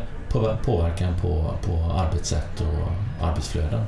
[0.64, 3.86] påverkan på, på arbetssätt och arbetsflöden.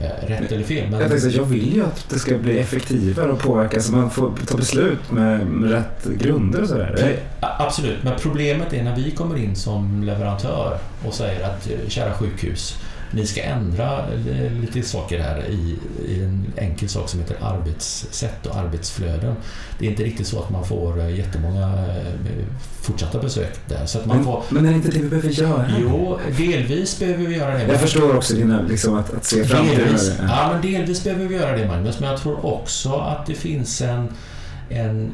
[0.00, 0.90] Eh, rätt eller fel.
[0.90, 1.00] Men...
[1.00, 4.32] Jag, tänkte, jag vill ju att det ska bli effektivare och påverka så man får
[4.46, 7.18] ta beslut med, med rätt grunder och sådär.
[7.40, 12.78] Absolut, men problemet är när vi kommer in som leverantör och säger att kära sjukhus,
[13.16, 14.06] ni ska ändra
[14.60, 19.36] lite saker här i, i en enkel sak som heter arbetssätt och arbetsflöden.
[19.78, 22.46] Det är inte riktigt så att man får eh, jättemånga eh,
[22.80, 23.86] fortsatta besök där.
[23.86, 24.42] Så att man men, får...
[24.48, 25.66] men är det inte det vi behöver göra?
[25.80, 27.66] Jo, delvis behöver vi göra det.
[27.66, 29.98] Jag förstår också dina, liksom, att, att se framtiden.
[30.28, 33.80] Ja, men delvis behöver vi göra det Magnus, men jag tror också att det finns
[33.80, 34.08] en,
[34.68, 35.12] en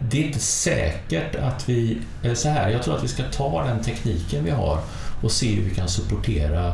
[0.00, 1.98] det är inte säkert att vi...
[2.34, 4.78] Så här, jag tror att vi ska ta den tekniken vi har
[5.22, 6.66] och se hur vi kan supportera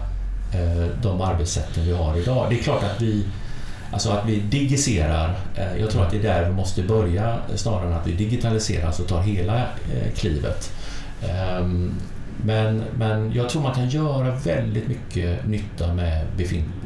[0.53, 2.47] eh, de arbetssätten vi har idag.
[2.51, 3.25] Det är klart att vi
[3.93, 7.87] Alltså att vi digiserar, eh, jag tror att det är där vi måste börja snarare
[7.87, 10.73] än att vi digitaliserar, alltså tar hela eh, klivet.
[11.29, 11.95] Ehm,
[12.45, 16.27] men, men jag tror man kan göra väldigt mycket nytta med,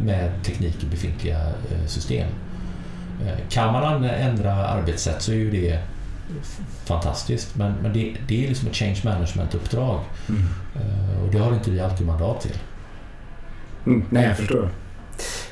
[0.02, 1.38] med teknik i befintliga
[1.86, 2.28] system.
[3.50, 5.78] Kan man ändra arbetssätt så är ju det
[6.84, 7.56] fantastiskt.
[7.56, 10.00] Men, men det, det är liksom ett change management-uppdrag.
[10.28, 10.42] Mm.
[10.74, 12.56] Eh, och det har inte vi alltid mandat till.
[13.86, 14.70] Mm, nej, jag förstår.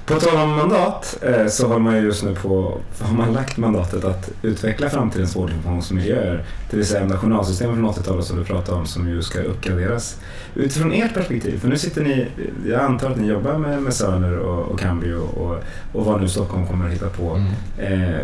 [0.06, 3.56] På tal om mandat eh, så har man ju just nu på, har man lagt
[3.56, 6.44] mandatet att utveckla framtidens vårdinformationsmiljöer.
[6.70, 10.20] Det vill säga nationalsystemet från 80-talet som du pratade om som ju ska uppgraderas.
[10.54, 12.26] Utifrån ert perspektiv, för nu sitter ni,
[12.66, 16.28] jag antar att ni jobbar med, med Sörner och, och Cambio och, och vad nu
[16.28, 17.30] Stockholm kommer att hitta på.
[17.30, 18.12] Mm.
[18.12, 18.20] Eh,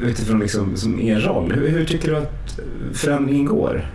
[0.00, 2.60] utifrån liksom, som er roll, hur, hur tycker du att
[2.92, 3.86] förändringen går?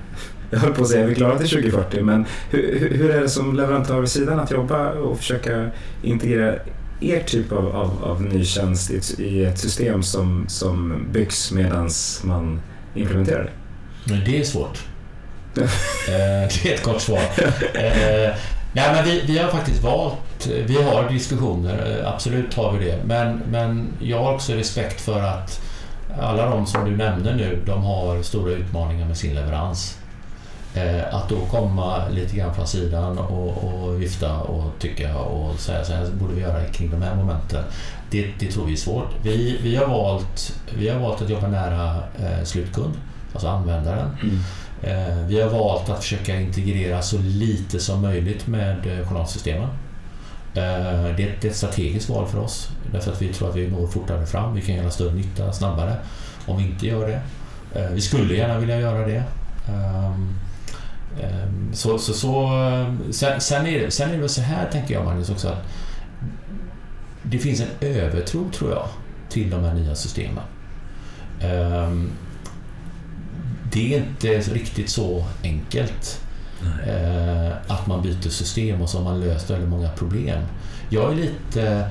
[0.50, 3.30] Jag höll på att säga att vi klarar till 2040, men hur, hur- är det
[3.30, 5.70] som leverantör vid sidan att jobba och försöka
[6.04, 6.56] integrera
[7.02, 11.52] er typ av, av, av ny tjänst i ett, i ett system som, som byggs
[11.52, 11.90] medan
[12.24, 12.62] man
[12.96, 13.52] implementerar det?
[14.14, 14.80] Men det är svårt.
[16.10, 17.20] Eh, det är ett kort svar.
[17.74, 18.34] Eh,
[18.74, 23.00] nej, men vi, vi har faktiskt valt, vi har diskussioner, eh, absolut har vi det.
[23.06, 25.62] Men, men jag har också respekt för att
[26.22, 29.98] alla de som du nämnde nu, de har stora utmaningar med sin leverans.
[30.78, 35.84] Eh, Att då komma lite grann från sidan och, och vifta och tycka och säga
[35.86, 37.64] så här borde vi göra kring de här momenten.
[38.12, 39.08] Det, det tror vi är svårt.
[39.24, 42.94] Vi, vi, har, valt, vi har valt att jobba nära eh, slutkund,
[43.34, 44.08] alltså användaren.
[44.84, 48.76] Eh, Vi har valt att försöka integrera så lite som möjligt med
[49.10, 49.68] journalsystemen.
[50.54, 54.26] Det är ett- strategiskt val för oss därför att vi tror att vi når fortare
[54.26, 54.56] fram.
[54.56, 55.96] Vi kan göra större nytta snabbare
[56.46, 57.22] om vi inte gör det.
[57.94, 59.24] Vi skulle gärna vilja göra det.
[61.24, 62.50] Ehm, Så, så, så,
[63.12, 65.64] sen, sen, är det, sen är det väl så här, tänker jag Magnus, också att
[67.24, 68.88] det finns en övertro, tror jag,
[69.30, 70.44] till de här nya systemen.
[71.42, 72.10] Ehm,
[73.72, 76.22] det är inte riktigt så enkelt
[76.88, 80.42] eh, att man byter system och så har man löst väldigt många problem.
[80.90, 81.90] Jag är lite,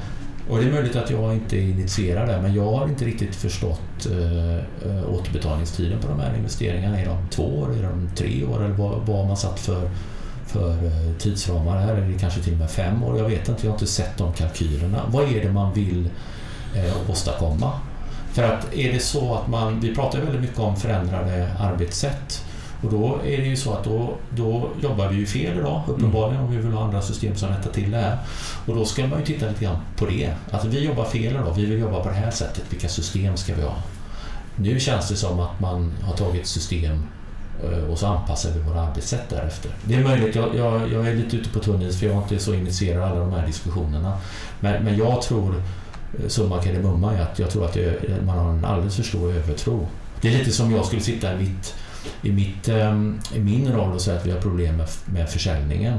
[0.49, 4.07] och det är möjligt att jag inte initierar det, men jag har inte riktigt förstått
[4.11, 7.01] eh, eh återbetalningstiden på de här investeringarna.
[7.01, 9.91] Är de två år, är de tre år eller vad, vad har man satt för,
[10.47, 11.95] för eh, tidsramar här?
[11.95, 13.19] Är det kanske till och med fem år?
[13.19, 15.03] Jag vet inte, jag har inte sett de kalkylerna.
[15.09, 16.09] Vad är det man vill
[16.75, 17.73] eh, åstadkomma?
[18.33, 22.45] För att är det så att man, vi pratar väldigt mycket om förändrade arbetssätt
[22.83, 26.43] och då är det ju så att då, då jobbar vi ju fel idag uppenbarligen
[26.43, 28.19] om vi vill ha andra system som rättar till det här.
[28.67, 30.35] Och då ska man ju titta lite grann på det.
[30.51, 32.65] Att vi jobbar fel idag, vi vill jobba på det här sättet.
[32.71, 33.77] Vilka system ska vi ha?
[34.57, 37.03] Nu känns det som att man har tagit ett system
[37.65, 39.71] eh, och så anpassar vi våra arbetssätt därefter.
[39.85, 42.23] Det är möjligt, jag, jag, jag är lite ute på tunn is för jag är
[42.23, 44.19] inte så initierad i alla de här diskussionerna.
[44.61, 45.63] Men, men jag tror,
[46.19, 49.89] eh, summa kardemumma, att jag tror att det, man har en alldeles för stor övertro.
[50.21, 51.75] Det är lite som jag skulle sitta i, mitt,
[52.23, 55.99] i, mitt, ehm, i min roll att säga att vi har problem med, med försäljningen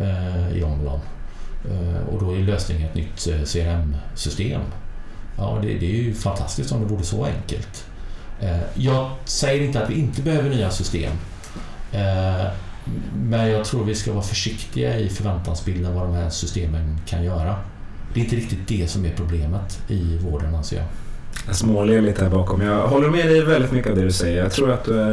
[0.00, 1.00] eh, i Omlon.
[1.70, 4.60] Eh, och då är lösningen ett nytt eh, CRM-system.
[5.36, 7.84] Ja, det, det är ju fantastiskt om det vore så enkelt.
[8.40, 11.12] Eh, Jag säger inte att vi inte behöver nya system.
[11.92, 12.46] Eh,
[13.16, 17.56] Men jag tror vi ska vara försiktiga i förväntansbilden vad de här systemen kan göra.
[18.14, 20.86] Det är inte riktigt det som är problemet i vården anser jag.
[21.46, 22.62] Jag småler lite här bakom.
[22.62, 24.42] Jag håller med dig väldigt mycket av det du säger.
[24.42, 25.12] Jag tror att du är,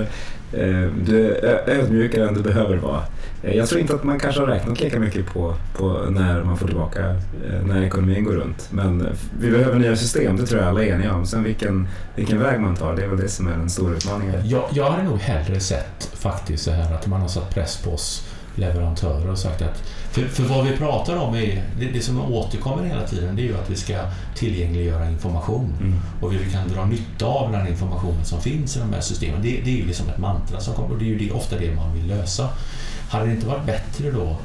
[0.54, 3.02] eh, du är ödmjukare än du behöver vara.
[3.44, 6.58] Eh, jag tror inte att man kanske har räknat lika mycket på, på när man
[6.58, 8.68] får tillbaka, eh, när ekonomin går runt.
[8.72, 11.26] Men eh, vi behöver nya system, det tror jag alla är eniga om.
[11.26, 14.36] Sen vilken, vilken väg man tar, det är väl det som är den stora utmaningen.
[14.46, 17.92] Jag, jag hade nog hellre sett faktiskt så här att man har satt press på
[17.92, 18.29] oss
[18.60, 22.84] leverantörer och sagt att för, för vad vi pratar om är, det, det som återkommer
[22.84, 23.93] hela tiden det är ju att vi ska
[24.36, 26.00] tillgängliggöra information Mm.
[26.22, 29.41] och vi kan dra nytta av den informationen som finns i de här systemen.
[29.41, 31.58] Det, det är ju liksom ett mantra som kommer och det är ju det, ofta
[31.60, 32.50] det man vill lösa.
[33.10, 34.38] Hade det inte varit bättre då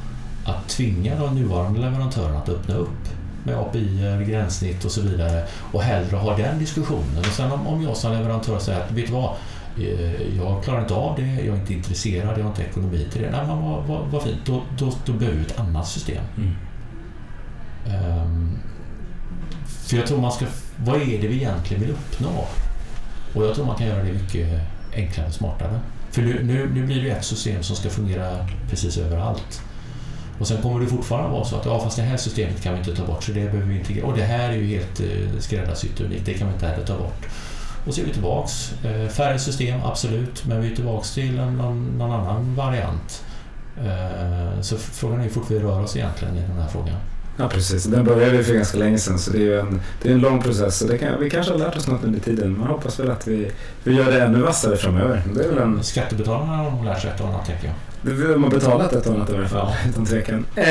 [0.44, 3.08] att tvinga de nuvarande leverantörerna att öppna upp
[3.44, 7.18] med API, gränssnitt och så vidare och hellre ha den diskussionen.
[7.18, 9.30] Och sen om, om jag som leverantör säger att vet du vad,
[10.36, 13.30] jag klarar inte av det, jag är inte intresserad, jag har inte ekonomi till det.
[13.30, 16.24] Nej, men vad, vad, vad fint, då, då, då behöver vi ett annat system.
[16.36, 16.54] Mm.
[17.86, 18.58] Ehm,
[19.66, 20.46] för jag tror man ska...
[20.76, 22.46] Vad är det vi egentligen vill uppnå?
[23.34, 24.60] Och jag tror man kan göra det mycket
[24.94, 25.80] enklare och smartare.
[26.10, 29.62] För nu, nu, nu blir det ett system som ska fungera precis överallt.
[30.38, 32.78] Och sen kommer det fortfarande vara så att ja, fast det här systemet kan vi
[32.78, 34.06] inte ta bort så det behöver vi integrera.
[34.06, 36.98] Och det här är ju helt eh, skräddarsytt unikt, det kan vi inte heller ta
[36.98, 37.26] bort.
[37.86, 38.72] Och så är vi tillbaks.
[38.84, 43.24] Eh, färre system, absolut, men vi är tillbaks till en, någon, någon annan variant.
[43.78, 46.96] Eh, så frågan är hur fort vi rör oss egentligen i den här frågan.
[47.36, 47.84] Ja, precis.
[47.84, 50.18] Den började vi för ganska länge sedan så det är ju en, det är en
[50.20, 50.78] lång process.
[50.78, 52.58] Så det kan, vi kanske har lärt oss något under tiden.
[52.58, 53.50] Man hoppas väl att vi,
[53.84, 55.22] vi gör det ännu vassare framöver.
[55.34, 57.74] Det är väl en, Skattebetalarna har nog lärt sig ett och annat, tänker jag.
[58.02, 59.88] det vill man betalat ett och annat i alla fall, Ja.
[59.90, 60.46] utan tvekan.
[60.56, 60.64] Eh,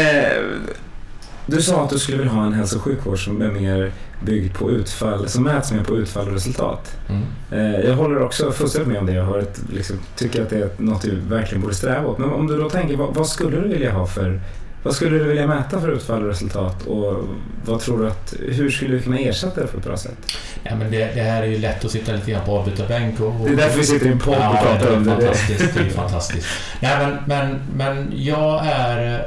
[1.45, 3.91] Du sa att du skulle vilja ha en hälso och sjukvård som är mer
[4.25, 6.95] byggd på utfall, som mäts mer på utfall och resultat.
[7.09, 7.23] Mm.
[7.51, 9.13] Eh, Jag håller också fullständigt med om det.
[9.13, 12.17] Jag har ett, liksom, tycker att det är något du verkligen borde sträva åt.
[12.17, 14.41] Men om du då tänker, vad, vad skulle du vilja ha för
[14.83, 17.23] vad skulle du vilja mäta för utfall och resultat och
[17.65, 20.17] vad tror du att, hur skulle du kunna ersätta det på ett bra sätt?
[20.63, 23.27] Ja, men det, det här är ju lätt att sitta lite grann på avbytarbänk och,
[23.27, 25.21] och Det är därför vi sitter i en podd och pratar det om är det.
[25.21, 25.73] fantastiskt.
[25.73, 26.47] Det är fantastiskt.
[26.81, 29.25] Nej, men, men, men jag är...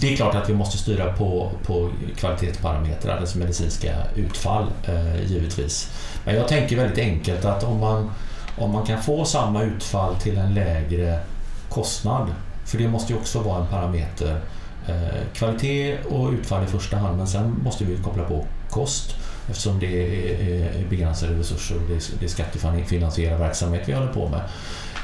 [0.00, 5.90] Det är klart att vi måste styra på, på kvalitetsparametrar, alltså medicinska utfall eh, givetvis.
[6.24, 8.10] Men jag tänker väldigt enkelt att om man,
[8.58, 11.20] om man kan få samma utfall till en lägre
[11.68, 12.28] kostnad,
[12.64, 14.40] för det måste ju också vara en parameter.
[14.88, 19.14] Eh, kvalitet och utfall i första hand, men sen måste vi koppla på kost
[19.48, 24.28] eftersom det är, begränsade resurser och det är, det är skattefinansierad verksamhet vi håller på
[24.28, 24.40] med.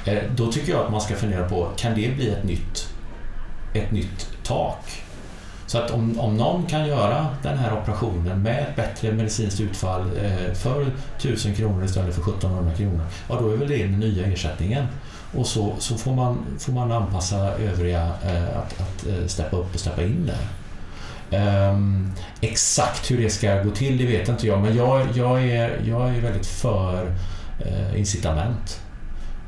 [0.05, 2.88] Eh, då tycker jag att man ska fundera på, kan det bli ett nytt,
[3.75, 5.02] ett nytt tak?
[5.66, 10.00] Så att om, om någon kan göra den här operationen med ett bättre medicinskt utfall
[10.00, 10.87] eh, för
[11.18, 14.87] 1000 kronor istället för 1700 kronor, ja då är väl det den nya ersättningen.
[15.35, 19.74] Och så, så får, man, får man anpassa övriga eh, att, att eh, steppa upp
[19.74, 20.48] och steppa in där.
[21.33, 25.81] Um, exakt hur det ska gå till, det vet inte jag, men jag, jag, är,
[25.85, 27.14] jag är väldigt för
[27.59, 28.81] eh, incitament.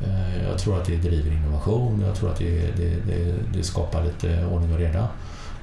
[0.02, 4.04] Eh, jag tror att det driver innovation, jag tror att det, det, det, det skapar
[4.04, 5.09] lite ordning och reda.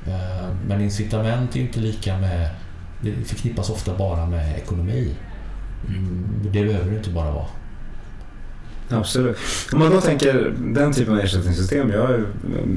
[0.07, 2.49] Eh, men incitament är inte lika med...
[3.01, 5.15] Det förknippas ofta bara med ekonomi.
[5.87, 7.45] Mm, det behöver det inte bara vara.
[8.89, 9.37] Absolut.
[9.73, 12.23] Om man då tänker den typen av ersättningssystem, jag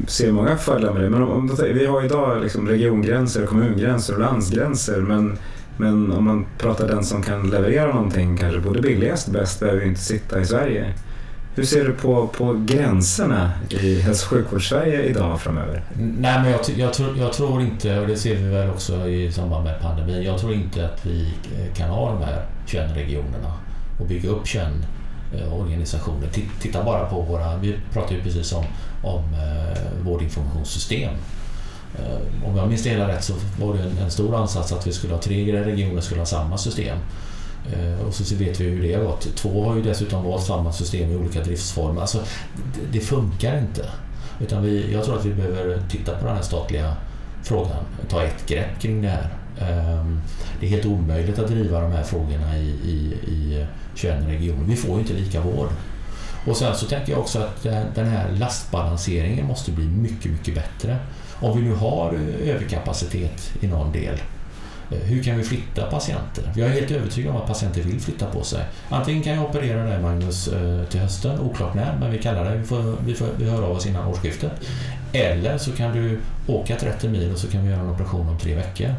[0.06, 4.20] ser många fördelar med det, men om, då, vi har idag liksom regiongränser, kommungränser och
[4.20, 5.38] landsgränser, men,
[5.76, 9.80] men om man pratar den som kan leverera någonting kanske både billigast och bäst behöver
[9.80, 10.94] ju inte sitta i Sverige.
[11.56, 15.82] Hur ser du på, på gränserna i hälso och sjukvårds-Sverige idag och framöver?
[15.98, 19.32] Nej, men jag, jag, tror, jag tror inte, och det ser vi väl också i
[19.32, 23.52] samband med pandemin, jag tror inte att vi eh, kan ha de här 21 regionerna
[24.00, 24.66] och bygga upp 21
[25.34, 26.28] eh, organisationer.
[26.60, 28.64] Titta bara på våra, vi pratade ju precis om,
[29.02, 31.14] om eh, vårdinformationssystem.
[32.44, 34.92] Om jag minns det hela rätt så var det en, en stor ansats att vi
[34.92, 36.98] skulle ha tre regioner skulle ha samma system.
[37.72, 39.36] Eh, och så vet vi hur det har gått.
[39.36, 42.00] Två har ju dessutom valt samma system i olika driftsformer.
[42.00, 42.18] Alltså,
[42.74, 43.86] det, det funkar inte.
[44.40, 46.96] Utan vi, jag tror att vi behöver titta på den här statliga
[47.42, 49.28] frågan, ta ett grepp kring det här.
[49.60, 50.20] Ehm,
[50.60, 54.64] det är helt omöjligt att driva de här frågorna i, i, i 21 regioner.
[54.64, 55.68] Vi får ju inte lika vård.
[56.46, 57.62] Och sen så tänker jag också att
[57.94, 60.96] den här lastbalanseringen måste bli mycket, mycket bättre.
[61.40, 64.18] Om vi nu har överkapacitet i någon del,
[64.90, 66.52] hur kan vi flytta patienter?
[66.56, 68.64] Jag är helt övertygad om att patienter vill flytta på sig.
[68.88, 72.56] Antingen kan jag operera dig Magnus eh, till hösten, oklart när, men vi kallar det,
[72.56, 74.52] vi, får, vi, får, vi hör av oss innan årsskiftet.
[75.12, 78.38] Eller så kan du åka 30 mil och så kan vi göra en operation om
[78.38, 78.94] tre veckor.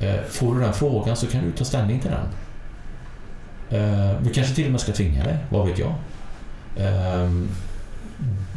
[0.00, 2.26] Eh, Får du den frågan så kan du ta ställning till den.
[3.80, 5.94] Eh, Vi kanske till och med ska tvinga dig, vad vet jag.
[6.78, 7.48] Ehm,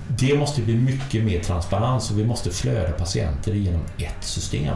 [0.07, 4.75] Det måste bli mycket mer transparens och vi måste flöda patienter genom ett system.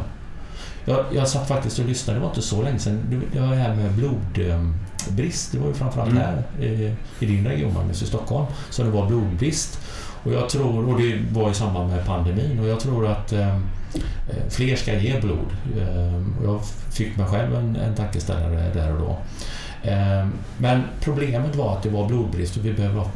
[0.89, 3.55] Jag, jag satt faktiskt och lyssnade, det var inte så länge sedan, det var det
[3.55, 5.51] här med blodbrist.
[5.51, 6.23] Det var ju framförallt Mm.
[6.23, 9.79] här i, i din region, Magnus, i Stockholm, så det var blodbrist.
[10.23, 13.55] Och jag tror, och det var i samband med pandemin, och jag tror att eh,
[13.55, 15.47] eh, fler ska ge blod.
[15.77, 19.17] Eh, jag fick mig själv en, en tankeställare där och då.
[19.89, 23.11] Eh, men problemet var att det var blodbrist och vi behöver ha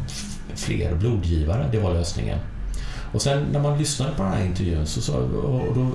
[0.55, 1.65] fler blodgivare.
[1.71, 2.37] Det var lösningen.
[3.13, 5.91] Och sen när man lyssnade på den här intervjun så, så och då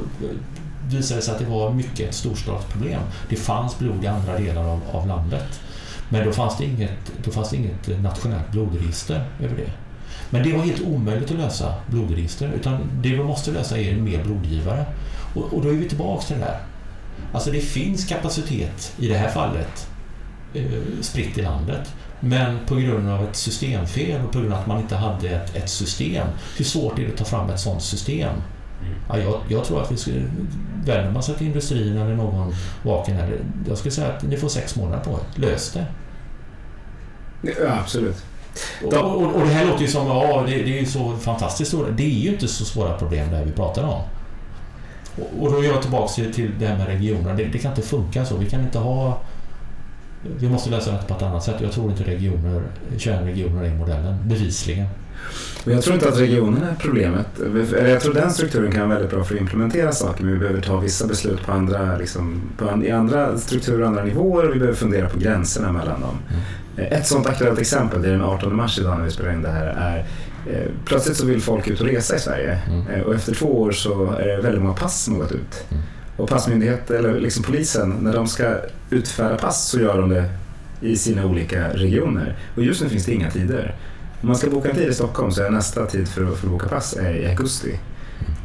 [0.88, 3.00] visade det sig att det var mycket ett storstadsproblem.
[3.28, 5.60] Det fanns blod i andra delar av, av landet.
[6.08, 9.70] Men då fanns, det inget, då fanns det inget nationellt blodregister över det.
[10.30, 12.52] Men det var helt omöjligt att lösa blodregister.
[12.56, 14.84] Utan det vi måste lösa är mer blodgivare.
[15.34, 16.60] Och, och då är vi tillbaka till det där.
[17.32, 19.88] Alltså det finns kapacitet i det här fallet
[20.54, 20.64] eh,
[21.00, 21.94] spritt i landet.
[22.20, 25.56] Men på grund av ett systemfel och på grund av att man inte hade ett,
[25.56, 26.26] ett system.
[26.56, 28.34] Hur svårt är det att ta fram ett sådant system?
[29.08, 30.22] Ja, jag, jag tror att vi skulle,
[30.84, 34.48] vänder man sig till industrin eller någon vaken här, jag skulle säga att ni får
[34.48, 35.40] sex månader på er.
[35.40, 35.86] Lös det.
[37.42, 38.24] Ja, absolut.
[38.84, 41.70] Och, och, och det här låter ju som, ja, det, det är ju så fantastiskt
[41.70, 41.90] stora.
[41.90, 44.02] Det är ju inte så svåra problem där vi pratar om.
[45.16, 47.34] Och, och då är jag tillbaka till, det här med regionerna.
[47.34, 48.36] Det, det kan inte funka så.
[48.36, 49.20] Vi kan inte ha...
[50.38, 51.60] Vi måste lösa det på ett annat sätt.
[51.60, 52.62] Jag tror inte regioner,
[52.96, 54.86] 21 regioner är modellen, bevisligen.
[55.64, 57.26] Och jag tror inte att regionerna är problemet.
[57.88, 60.60] Jag tror den strukturen kan vara väldigt bra för att implementera saker men vi behöver
[60.60, 64.58] ta vissa beslut på andra, liksom, på i andra strukturer och andra nivåer och vi
[64.58, 66.18] behöver fundera på gränserna mellan dem.
[66.76, 69.50] Ett sådant aktuellt exempel, det är den 18 mars idag när vi spelar in det
[69.50, 69.98] här, är
[70.52, 72.86] eh, plötsligt så vill folk ut och resa i Sverige Mm.
[72.86, 75.64] Eh, och efter två år så är det väldigt många pass som har gått ut.
[75.70, 75.82] Mm.
[76.16, 78.56] Och passmyndighet, eller liksom polisen, när de ska
[78.90, 80.24] utfärda pass så gör de det
[80.80, 82.36] i sina olika regioner.
[82.56, 83.74] Och just nu finns det inga tider.
[84.20, 86.46] Om man ska boka en tid i Stockholm så är nästa tid för att, för
[86.46, 87.78] att boka pass är i augusti.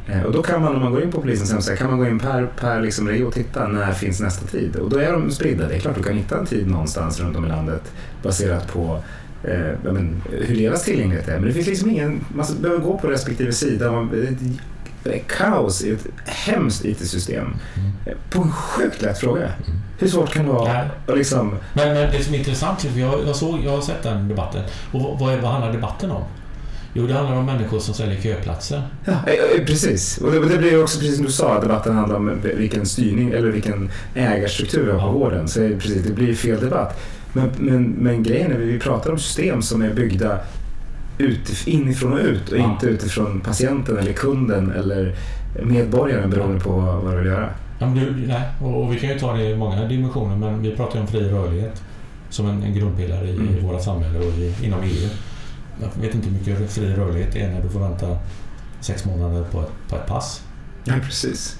[0.08, 2.08] Eh, och då kan man, om man går in på polisens hemsida, kan man gå
[2.08, 4.76] in per, per liksom region och titta när finns nästa tid.
[4.76, 5.68] Och då är de spridda.
[5.68, 7.92] Det är klart du kan hitta en tid någonstans runt om i landet
[8.24, 9.00] baserat på
[9.44, 11.36] eh, men, hur deras tillgänglighet är.
[11.36, 13.92] Men det finns liksom ingen, man behöver gå på respektive sida.
[13.92, 14.10] Man,
[15.28, 17.56] kaos i ett hemskt IT-system.
[18.06, 19.50] Eh, På en sjukt lätt fråga.
[20.00, 20.80] Hur svårt kan det vara?
[21.08, 24.04] Och liksom, Men, men det som är intressant, för jag, jag, såg, jag har sett
[24.04, 24.62] den debatten.
[24.92, 26.24] Och vad, är, vad handlar debatten om?
[26.94, 28.82] Jo, det handlar om människor som säljer köplatser.
[29.06, 30.18] Ja, eh, eh, precis.
[30.18, 33.30] Och det, det blir också precis som du sa, att debatten handlar om vilken styrning
[33.32, 35.12] eller vilken ägarstruktur vi har på Ja.
[35.12, 35.48] vården.
[35.48, 37.02] Så det, precis, det blir fel debatt.
[37.34, 40.40] Men, men, men grejen är att vi pratar om system som är byggda
[41.18, 42.72] ut, inifrån och ut och Ja.
[42.74, 45.16] inte utifrån patienten eller kunden eller
[45.64, 47.50] medborgaren beroende på vad du vill göra.
[47.80, 50.76] Ja, du, nej, och, och vi kan ju ta det i många dimensioner, men vi
[50.76, 51.84] pratar ju om fri rörlighet
[52.30, 53.66] som en, en grundpelare i Mm.
[53.68, 55.10] våra samhälle och i, inom EU.
[55.82, 58.18] Jag vet inte hur mycket fri rörlighet är när du får vänta
[58.82, 60.42] sex månader på ett, på ett pass.
[60.84, 61.60] Ja, precis.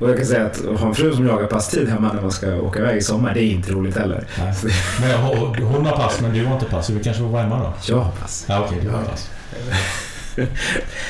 [0.00, 2.54] Och jag kan säga att ha en fru som jagar passtid hemma när man ska
[2.56, 4.24] åka iväg i sommar, det är inte roligt heller.
[4.38, 4.54] Nej.
[5.00, 5.20] Men
[5.66, 7.72] hon har pass, men du har inte pass, så du kanske får vara hemma då?
[7.86, 8.44] Jag har pass.
[8.48, 9.04] Ja, okej, du har Ja.
[9.10, 9.30] pass.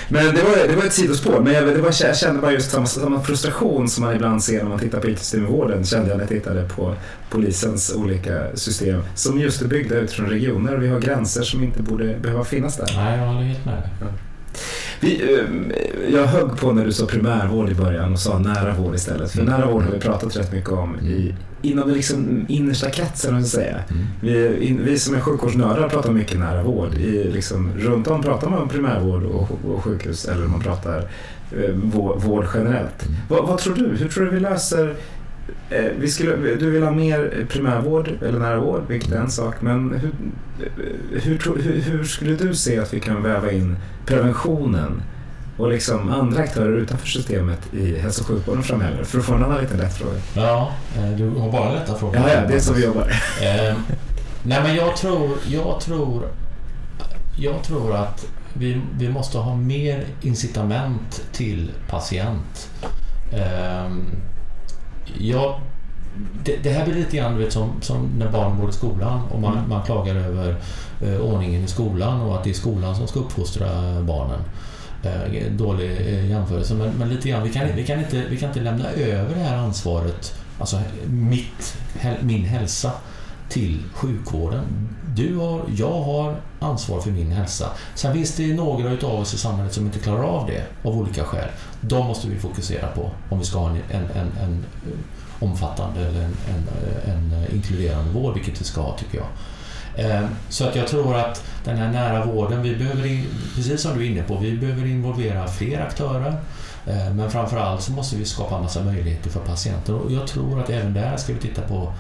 [0.09, 1.41] Men det var, det var ett sidospår.
[1.41, 4.62] Men jag, det var, jag kände bara just samma, samma frustration som man ibland ser
[4.62, 5.84] när man tittar på IT-system i vården.
[5.84, 6.95] Kände jag när jag tittade på
[7.30, 9.03] polisens olika system.
[9.14, 10.76] Som just är byggda utifrån regioner.
[10.76, 12.93] Vi har gränser som inte borde behöva finnas där.
[12.97, 14.09] Nej, jag håller helt med dig.
[15.01, 15.73] Vi, ehm,
[16.13, 19.31] jag högg på när du sa primärvård i början och sa nära vård istället.
[19.31, 19.53] För Mm.
[19.53, 23.45] nära vård har vi pratat rätt mycket om i, inom den liksom innersta kretsen, jag
[23.47, 23.77] säga.
[23.91, 24.07] Mm.
[24.23, 26.95] Vi, in, vi som är sjukvårdsnördar pratar mycket nära vård.
[26.95, 30.99] I, liksom, runt om pratar man om primärvård och, och sjukhus eller man pratar
[31.53, 33.07] eh, vård, vård generellt.
[33.07, 33.17] Mm.
[33.29, 33.97] Vad, vad tror du?
[33.97, 34.95] Hur tror du vi löser eh,
[35.98, 39.55] vi skulle, du vill ha mer primärvård eller nära vård, vilket är en sak.
[39.61, 40.12] Men hur,
[40.61, 43.76] eh, hur, hur, hur skulle du se att vi kan väva in
[44.07, 45.03] preventionen
[45.57, 49.05] och liksom andra aktörer utanför systemet i hälso och sjukvården framöver?
[49.05, 50.16] För att få en annan liten lätt fråga.
[50.34, 52.16] Ja, eh, du har bara lätta frågor.
[52.16, 53.11] Ja, ja, det är så vi jobbar.
[53.42, 53.76] Eh,
[54.42, 56.22] nej men jag tror, jag tror,
[57.36, 62.70] jag tror att vi, vi måste ha mer incitament till patient.
[63.32, 63.90] Eh,
[65.18, 65.61] jag,
[66.44, 69.40] det, det här blir lite grann vet, som, som när barn går i skolan och
[69.40, 69.68] man, Mm.
[69.68, 70.57] man klagar över
[71.03, 74.40] eh, ordningen i skolan och att det är skolan som ska uppfostra barnen.
[75.03, 78.48] Eh, dålig eh, jämförelse, men, men lite grann, vi kan, vi, kan inte, vi kan
[78.48, 81.76] inte lämna över det här ansvaret, alltså mitt,
[82.20, 82.92] min hälsa,
[83.51, 84.88] till sjukvården.
[85.14, 87.70] Du har, jag har ansvar för min hälsa.
[87.94, 91.24] Sen finns det några utav oss i samhället som inte klarar av det av olika
[91.24, 91.48] skäl.
[91.80, 96.01] De måste vi fokusera på om vi ska ha en, en, en, en eh, omfattande
[96.01, 99.26] eller en, en, eh, en eh, inkluderande vård, vilket vi ska ha tycker jag.
[100.48, 104.07] Så att jag tror att den här nära vården, vi behöver, in- precis som du
[104.07, 106.36] är inne på, vi behöver involvera fler aktörer.
[107.14, 110.70] Men framförallt så måste vi skapa en massa möjligheter för patienter och jag tror att
[110.70, 111.92] även där ska vi titta på,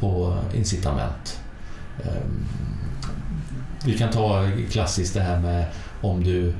[0.00, 1.40] på incitament.
[2.04, 2.46] Ehm,
[3.84, 5.66] vi kan ta klassiskt det här med
[6.00, 6.52] om du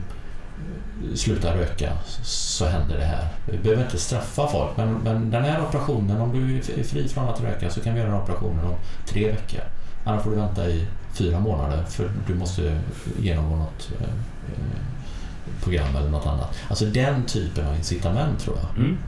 [1.15, 3.29] slutar röka så händer det här.
[3.47, 7.29] Vi behöver inte straffa folk men, men den här operationen, om du är fri från
[7.29, 8.75] att röka så kan vi göra den operationen om
[9.07, 9.61] tre veckor.
[10.05, 12.81] Annars får du vänta i fyra månader för du måste
[13.21, 16.59] genomgå något eh, eh, program eller något annat.
[16.69, 18.85] Alltså den typen av incitament tror jag.
[18.85, 18.99] Mm.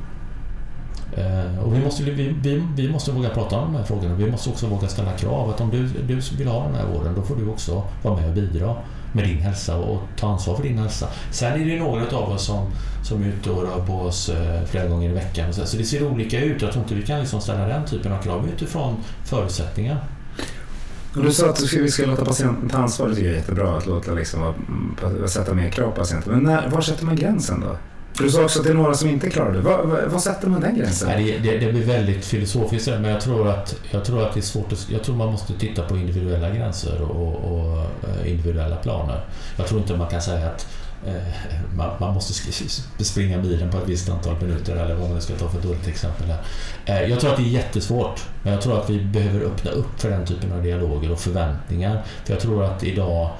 [1.16, 4.14] Eh, och vi, måste, vi, vi, vi måste våga prata om de här frågorna.
[4.14, 5.50] Vi måste också våga ställa krav.
[5.50, 8.28] Att om du, du vill ha den här vården, då får du också vara med
[8.28, 8.76] och bidra
[9.12, 11.08] med din hälsa och ta ansvar för din hälsa.
[11.30, 12.66] Sen är det ju några av oss som,
[13.04, 15.54] som är ute och rör på oss eh, flera gånger i veckan.
[15.54, 16.62] Så, så det ser olika ut.
[16.62, 20.04] Jag tror inte vi kan liksom ställa den typen av krav utifrån förutsättningar.
[21.16, 23.08] Och du sa att vi ska låta patienten ta ansvar.
[23.08, 23.76] Det tycker jag är jättebra.
[23.76, 24.54] Att låta liksom,
[25.26, 26.32] sätta mer krav på patienten.
[26.32, 27.76] Men när, var sätter man gränsen då?
[28.18, 29.60] För du sa också att det är några som inte klarar det.
[29.60, 31.08] Var, var, var sätter man den gränsen?
[31.08, 34.40] Nej, det, det, det blir väldigt filosofiskt men jag tror, att, jag tror att det
[34.40, 38.76] är svårt att, Jag tror man måste titta på individuella gränser och, och eh, individuella
[38.76, 39.24] planer.
[39.56, 40.66] Jag tror inte man kan säga att
[41.06, 41.14] eh,
[41.76, 42.32] man, man måste
[43.04, 45.88] springa bilen på ett visst antal minuter eller vad man nu ska ta för dåligt
[45.88, 46.42] exempel här.
[46.86, 50.00] Eh, jag tror att det är jättesvårt, men jag tror att vi behöver öppna upp
[50.00, 52.02] för den typen av dialoger och förväntningar.
[52.24, 53.30] För jag tror att idag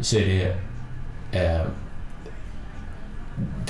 [0.00, 0.56] så är det
[1.40, 1.62] eh,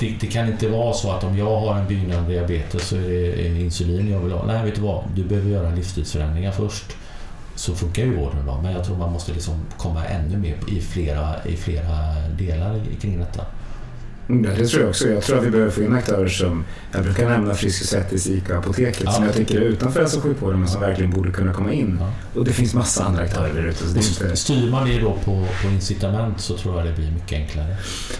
[0.03, 3.01] det, det kan inte vara så att om jag har en begynnande diabetes så är
[3.01, 4.45] det eh, insulin jag vill ha.
[4.45, 5.03] Nej, vet du vad?
[5.15, 6.85] Du behöver göra livsstilsförändringar först.
[7.55, 8.59] Så funkar ju vården då.
[8.61, 13.19] Men jag tror man måste liksom komma ännu mer i flera, i flera delar kring
[13.19, 13.45] detta.
[14.29, 15.09] Mm, det tror jag också.
[15.09, 18.27] Jag tror att vi behöver få in aktörer som, jag brukar nämna Frisk och Svettis,
[18.27, 19.11] ICA Apoteket, ja.
[19.11, 21.97] som jag tycker är utanför hälso och sjukvården men som verkligen borde kunna komma in.
[21.99, 22.11] Ja.
[22.39, 23.85] Och det finns massa andra aktörer där ute.
[23.85, 24.35] Inte...
[24.35, 27.75] Styr man det då på, på incitament så tror jag det blir mycket enklare.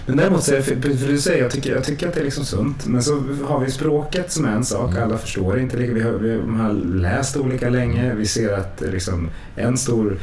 [0.05, 2.85] Men däremot, för, för du säger, jag tycker, jag tycker att det är liksom sunt.
[2.85, 5.03] Men så har vi språket som är en sak, mm.
[5.03, 5.77] alla förstår inte.
[5.77, 6.31] Vi har, vi
[6.61, 10.19] har läst olika länge, vi ser att liksom, en stor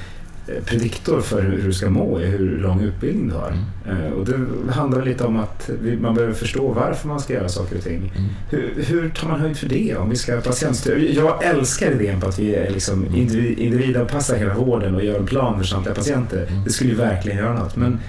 [0.65, 3.53] prediktor för hur du ska må är hur lång utbildning du har.
[3.87, 4.05] Mm.
[4.05, 5.71] Eh, och det handlar lite om att
[6.01, 8.13] man behöver förstå varför man ska göra saker och ting.
[8.17, 8.31] Mm.
[8.51, 9.97] Hur, hur, tar man höjd för det?
[9.97, 11.03] Om vi ska patientstöd?
[11.03, 15.27] Jag älskar idén på att vi är liksom individ, individanpassar hela vården och gör en
[15.27, 16.47] plan för samtliga patienter.
[16.51, 16.65] Mm.
[16.65, 17.77] Det skulle ju verkligen göra något.
[17.77, 18.01] Men,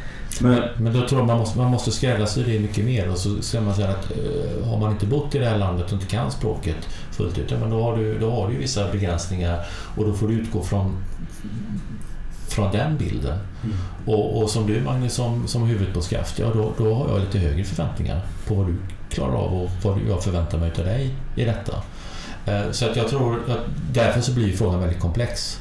[0.41, 3.41] men, men då tror jag man måste, man måste skräddarsy det mycket mer och så
[3.41, 6.05] ska man säga att uh, har man inte bott i det här landet och inte
[6.05, 6.75] kan språket
[7.11, 9.65] fullt ut, men då har du, då har du vissa begränsningar
[9.95, 10.97] och då får du utgå från
[12.51, 13.39] från den bilden.
[13.63, 13.77] Mm.
[14.05, 17.19] Och, och, som du Magnus, som, som huvudet på skaft, ja då, då har jag
[17.19, 18.75] lite högre förväntningar på vad du
[19.09, 21.73] klarar av och vad jag förväntar mig av dig i detta.
[22.45, 25.59] Eh, så att jag tror att därför så blir frågan väldigt komplex.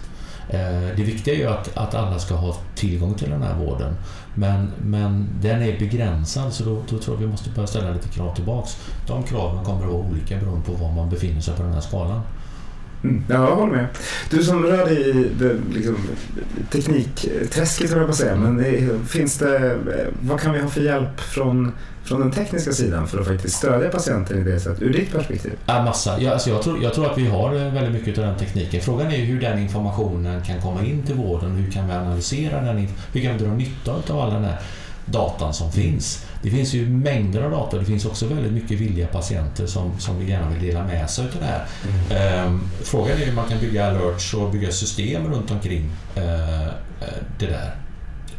[0.49, 3.97] Eh, det viktiga är ju att, att alla ska ha tillgång till den här vården.
[4.34, 8.09] Men, men den är begränsad så då, då tror jag vi måste börja ställa lite
[8.09, 8.76] krav tillbaks.
[9.07, 11.80] De kraven kommer att vara olika beroende på var man befinner sig på den här
[11.80, 12.20] skalan.
[13.03, 13.87] Mm, ja, jag håller med.
[14.31, 15.31] Du som rör dig i
[15.75, 15.97] liksom,
[16.71, 18.37] teknikträsket, jag på att säga.
[18.37, 19.79] Men finns det,
[20.23, 21.73] vad kan vi ha för hjälp från,
[22.05, 25.53] från den tekniska sidan för att faktiskt stödja patienten i det sättet, ur ditt perspektiv?
[25.67, 26.21] Ja, massa.
[26.21, 28.81] Ja, alltså jag, tror, jag tror att vi har väldigt mycket av den tekniken.
[28.81, 31.51] Frågan är hur den informationen kan komma in till vården.
[31.51, 32.89] Hur kan vi analysera den?
[33.13, 34.61] Hur kan vi dra nytta av all den här
[35.05, 36.27] datan som finns?
[36.43, 37.78] Det finns ju mängder av data.
[37.78, 41.30] Det finns också väldigt mycket villiga patienter som, som gärna vill dela med sig av
[41.41, 41.66] det här.
[42.11, 42.47] Mm.
[42.47, 45.84] Um, frågan är hur man kan bygga alerts och bygga system runt omkring
[46.16, 46.72] uh,
[47.38, 47.76] det där.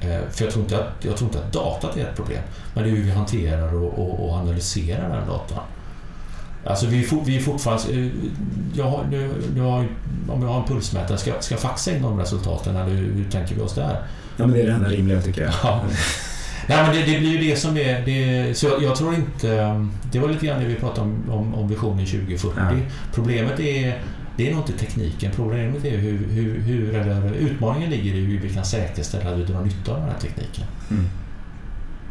[0.03, 2.41] Uh, för jag tror, inte att, jag tror inte att datat är ett problem,
[2.73, 5.63] men det är hur vi hanterar och, och, och analyserar den datan.
[6.65, 8.09] Alltså vi, vi är fortfarande...
[8.73, 9.87] Jag har, nu, nu har,
[10.29, 13.31] om jag har en pulsmätare, ska, ska jag faxa in de resultaten eller hur, hur
[13.31, 14.03] tänker vi oss där?
[14.37, 15.53] Ja, men det är det enda rimliga tycker jag.
[15.63, 15.81] Ja.
[16.71, 18.05] Nej, men det, det, blir ju det som är...
[18.05, 19.85] Det, så jag, jag, tror inte...
[20.11, 22.53] Det var lite grann det vi pratade om, om, om visionen 2040.
[22.57, 22.71] Ja.
[23.13, 24.01] Problemet är
[24.37, 25.31] det är nog inte tekniken.
[25.35, 29.43] Problemet är hur, hur, hur eller utmaningen ligger i hur vi kan säkerställa att vi
[29.43, 30.63] drar nytta av den här tekniken.
[30.91, 31.05] Mm.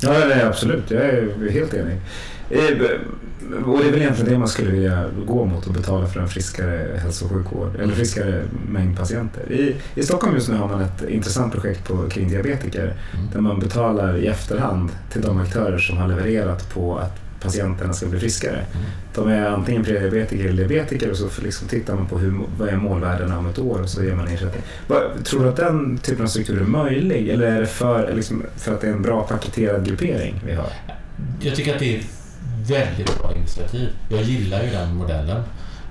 [0.02, 0.90] Ja, nej, absolut.
[0.90, 1.96] Jag är helt enig.
[2.50, 2.90] Eh,
[3.66, 6.28] och det är väl egentligen det man skulle vilja gå mot och betala för en
[6.28, 9.52] friskare hälso och sjukvård, eller friskare mängd patienter.
[9.52, 13.26] I, I Stockholm just nu har man ett intressant projekt på, kring diabetiker mm.
[13.32, 18.06] där man betalar i efterhand till de aktörer som har levererat på att patienterna ska
[18.06, 18.56] bli friskare.
[18.56, 18.86] Mm.
[19.14, 22.76] De är antingen prediabetiker eller diabetiker och så liksom tittar man på hur, vad är
[22.76, 24.62] målvärdena om ett år och så ger man ersättning.
[25.24, 28.74] Tror du att den typen av struktur är möjlig eller är det för, liksom, för
[28.74, 30.68] att det är en bra paketerad gruppering vi har?
[31.40, 32.02] Jag tycker att det är
[32.70, 33.88] väldigt bra initiativ.
[34.08, 35.42] Jag gillar ju den modellen.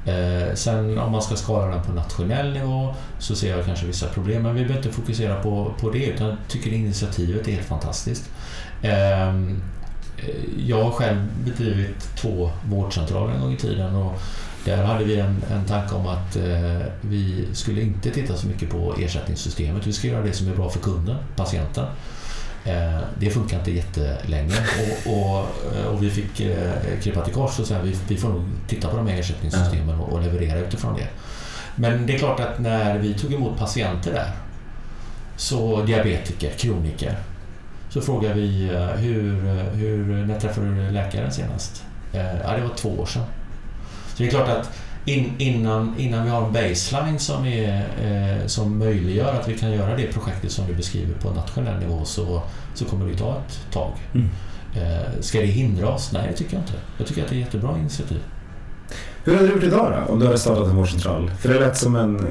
[0.05, 4.07] Eh, sen om man ska skala den på nationell nivå så ser jag kanske vissa
[4.07, 7.67] problem, men vi behöver inte fokusera på, på det utan jag tycker initiativet är helt
[7.67, 8.29] fantastiskt.
[8.81, 9.61] Ehm,
[10.17, 14.21] eh, jag har själv bedrivit två vårdcentraler en gång i tiden och
[14.65, 18.69] där hade vi en, en tanke om att eh, vi skulle inte titta så mycket
[18.69, 19.87] på ersättningssystemet.
[19.87, 21.85] Vi ska göra det som är bra för kunden, patienten.
[22.65, 24.53] Eh, det funkar inte jättelänge
[25.05, 28.29] och, och, eh, och vi fick eh, krypa till kors och säga vi, vi får
[28.29, 31.07] nog titta på de här ersättningssystemen och, och leverera utifrån det.
[31.75, 34.31] Men det är klart att när vi tog emot patienter där,
[35.37, 37.15] så diabetiker, kroniker,
[37.89, 39.41] så frågade vi hur,
[39.73, 41.83] hur, när träffade du läkaren senast?
[42.11, 43.23] Ja, det var två år sedan.
[44.07, 44.71] Så det är klart att
[45.05, 49.71] in, innan, innan vi har en baseline som, är, eh, som möjliggör att vi kan
[49.71, 52.41] göra det projektet som du beskriver på nationell nivå så,
[52.73, 53.91] så kommer det ta ett tag.
[54.13, 54.29] Mm.
[54.75, 56.11] Eh, ska det hindra oss?
[56.13, 56.73] Nej, det tycker jag inte.
[56.97, 58.19] Jag tycker att det är ett jättebra initiativ.
[59.23, 61.31] Hur hade du gjort idag då, om du hade startat en vårdcentral?
[61.39, 62.27] För det lät som en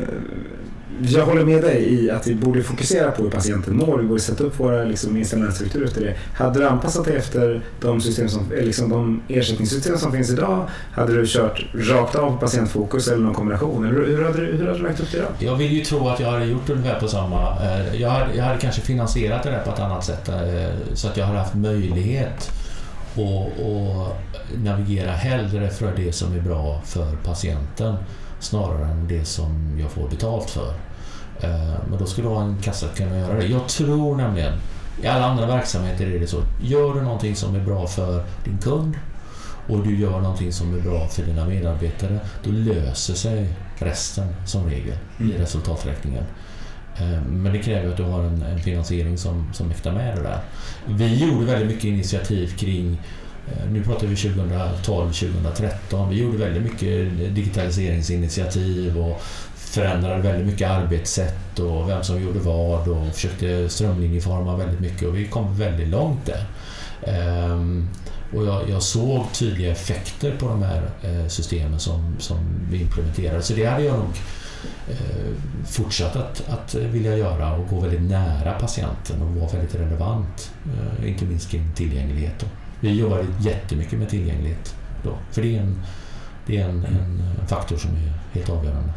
[1.00, 3.98] jag håller med dig i att vi borde fokusera på hur patienten mår.
[3.98, 6.14] Vi borde sätta upp våra liksom, incitamentstrukturer efter det.
[6.34, 10.68] Hade du anpassat dig efter de, system som, eh, liksom, de ersättningssystem som finns idag?
[10.92, 13.84] Hade du kört rakt av på patientfokus eller någon kombination?
[13.84, 15.46] Hur, hur, hade du, hur hade du lagt upp det då?
[15.46, 17.56] Jag vill ju tro att jag hade gjort ungefär på samma...
[17.62, 20.34] Eh, jag hade, jag hade kanske finansierat det där på ett annat sätt eh,
[20.94, 22.50] så att jag hade haft möjlighet
[23.14, 27.94] att navigera hellre för det som är bra för patienten
[28.40, 30.74] snarare än det som jag får betalt för.
[31.40, 33.46] Eh, men då skulle du ha en kassa att kunna göra det.
[33.46, 34.52] Jag tror nämligen,
[35.02, 36.42] i alla andra verksamheter är det så.
[36.62, 38.94] Gör du någonting som är bra för din kund
[39.68, 44.70] och du gör någonting som är bra för dina medarbetare, då löser sig resten som
[44.70, 45.32] regel mm.
[45.32, 46.24] i resultaträkningen.
[46.96, 50.22] Eh, men det kräver att du har en, en finansiering som, som mäktar med det
[50.22, 50.40] där.
[50.86, 52.98] Vi gjorde väldigt mycket initiativ kring
[53.52, 56.10] Eh, nu pratar vi 2012, 2013.
[56.10, 59.22] Vi gjorde väldigt mycket digitaliseringsinitiativ och
[59.68, 65.16] förändrade väldigt mycket arbetssätt och vem som gjorde vad och försökte strömlinjeforma väldigt mycket och
[65.16, 66.46] vi kom väldigt långt där.
[67.02, 67.88] Ehm,
[68.34, 72.38] och jag, jag, såg tydliga effekter på de här eh, systemen som, som
[72.70, 73.42] vi implementerade.
[73.42, 74.08] Så det hade jag nog
[74.88, 75.34] eh,
[75.66, 80.50] fortsatt att, att vilja göra och gå väldigt nära patienten och vara väldigt relevant.
[80.64, 82.34] Eh, inte minst kring tillgänglighet.
[82.40, 82.46] Då.
[82.80, 85.82] Vi jobbar jättemycket med tillgänglighet då, för det är en,
[86.46, 88.92] det är en, en faktor som är helt avgörande.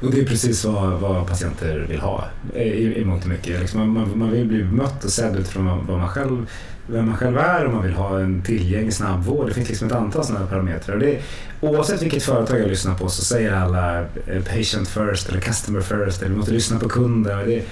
[0.00, 2.24] Och det är precis vad, vad patienter vill ha
[2.54, 3.60] eh, i, i mångt och mycket.
[3.60, 6.46] Liksom man, man vill bli mött och sedd utifrån vad man själv
[6.92, 9.48] vem man själv är och man vill ha en tillgänglig snabbvård.
[9.48, 10.94] Det finns liksom ett antal sådana parametrar.
[10.94, 11.20] Och det,
[11.60, 16.22] oavsett vilket företag jag lyssnar på så säger alla eh, patient first eller customer first
[16.22, 17.38] eller vi måste lyssna på kunden.
[17.38, 17.62] Det,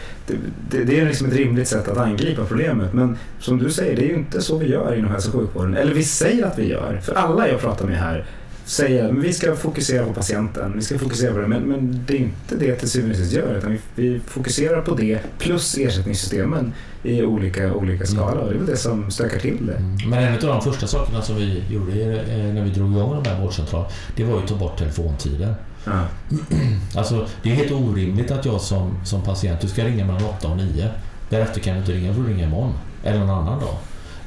[0.70, 2.92] det, det, är liksom ett rimligt sätt att angripa problemet.
[2.92, 5.76] Men som du säger, det är ju inte så vi gör inom hälso och sjukvården.
[5.76, 7.00] Eller vi säger att vi gör.
[7.02, 8.24] För alla jag pratar med här
[8.68, 12.14] säger att vi ska fokusera på patienten, vi ska fokusera på det, men, men det
[12.14, 15.78] är inte det till syvende och sist gör, utan vi, vi, fokuserar på det plus
[15.78, 19.74] ersättningssystemen i olika, olika skala och det är väl det som stökar till det.
[19.74, 20.10] Mm.
[20.10, 23.30] Men en av de första sakerna som vi gjorde eh, när vi drog igång de
[23.30, 25.54] här vårdcentralerna, det var ju att ta bort telefontider.
[25.84, 26.04] Ja.
[26.96, 30.48] Alltså, det är helt orimligt att jag som, som patient, du ska ringa mellan 8
[30.48, 30.90] och 9.
[31.28, 32.72] Därefter kan du inte ringa, du får ringa imorgon.
[33.04, 33.74] Eller någon annan dag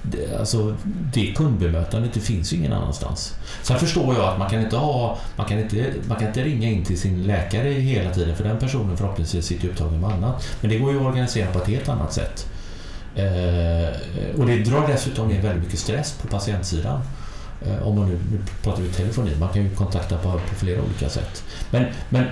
[0.03, 0.75] det, alltså,
[1.13, 3.35] det kundbemötandet det finns ju ingen annanstans.
[3.63, 6.69] Sen förstår jag att man kan inte ha, man kan inte, man kan inte ringa
[6.69, 10.47] in till sin läkare hela tiden för den personen förhoppningsvis sitter upptagen med annat.
[10.61, 12.47] Men det går ju att organisera på ett helt annat sätt.
[13.15, 17.01] Eh, och det drar dessutom ner väldigt mycket stress på patientsidan.
[17.65, 20.81] Eh, om man nu, nu pratar vi telefoni, man kan ju kontakta på, på flera
[20.81, 21.43] olika sätt.
[21.71, 22.25] Men, men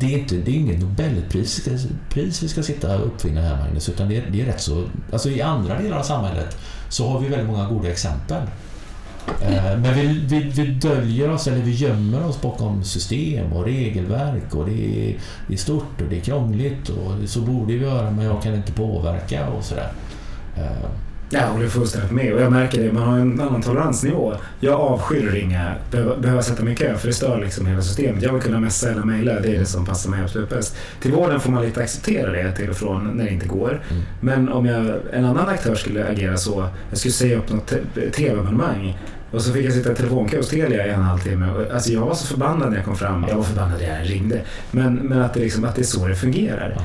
[0.00, 1.68] det är, inte, det är inget Nobelpris
[2.10, 4.84] pris vi ska sitta och uppfinna här Magnus, utan det är, det är rätt så...
[5.12, 6.58] Alltså i andra delar av samhället
[6.88, 8.42] så har vi väldigt många goda exempel.
[9.42, 14.54] Eh, men vi, vi, vi döljer oss eller vi gömmer oss bakom system och regelverk
[14.54, 15.16] och det är,
[15.46, 18.54] det är stort och det är krångligt och så borde vi göra men jag kan
[18.54, 19.92] inte påverka och sådär.
[20.56, 20.88] Eh,
[21.30, 22.92] jag håller fullständigt med och jag märker det.
[22.92, 24.34] Man har en annan toleransnivå.
[24.60, 27.82] Jag avskyr att ringa, behöva, behöva sätta mig i kö för det stör liksom hela
[27.82, 28.22] systemet.
[28.22, 30.76] Jag vill kunna messa eller mejla, det är det som passar mig absolut bäst.
[31.00, 33.82] Till vården får man lite acceptera det till och från när det inte går.
[33.90, 34.02] Mm.
[34.20, 37.72] Men om jag, en annan aktör skulle agera så, jag skulle säga upp något
[38.12, 38.98] tv-abonnemang
[39.30, 41.48] och så fick jag sitta i telefonkö hos Telia i en halvtimme.
[41.72, 43.24] Alltså jag var så förbannad när jag kom fram.
[43.28, 44.40] Jag var förbannad när jag ringde.
[44.70, 46.72] Men, men att, det liksom, att det är så det fungerar.
[46.76, 46.82] Ja.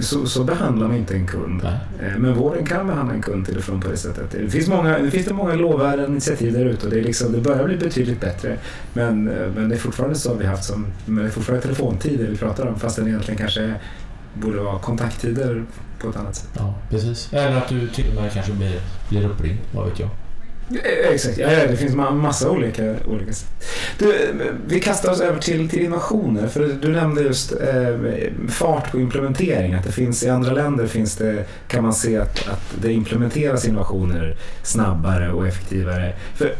[0.00, 1.60] Så, så, behandlar man inte en kund.
[1.62, 1.78] Nej.
[2.02, 4.30] Eh, men vården kan behandla en kund till och från på det sättet.
[4.30, 7.32] Det finns, många, det finns det många lovvärda initiativ där ute och det, är liksom,
[7.32, 8.56] det börjar bli betydligt bättre.
[8.92, 12.26] Men, eh, men det är fortfarande så vi haft som, men det är fortfarande telefontider
[12.26, 13.74] vi pratar om fast det egentligen kanske
[14.34, 15.64] borde vara kontakttider
[15.98, 16.50] på ett annat sätt.
[16.56, 17.32] Ja, precis.
[17.32, 20.08] Eller att du till och med kanske blir, blir uppringd, vad vet jag.
[20.74, 23.48] Eh, exakt, ja, det finns massa olika, olika sätt.
[23.98, 24.14] Du,
[24.66, 26.48] vi kastar oss över till, till innovationer.
[26.48, 27.96] För du nämnde just eh,
[28.48, 29.74] fart på implementering.
[29.74, 33.68] Att det finns, I andra länder finns det, kan man se att, att det implementeras
[33.68, 36.12] innovationer snabbare och effektivare.
[36.34, 36.54] För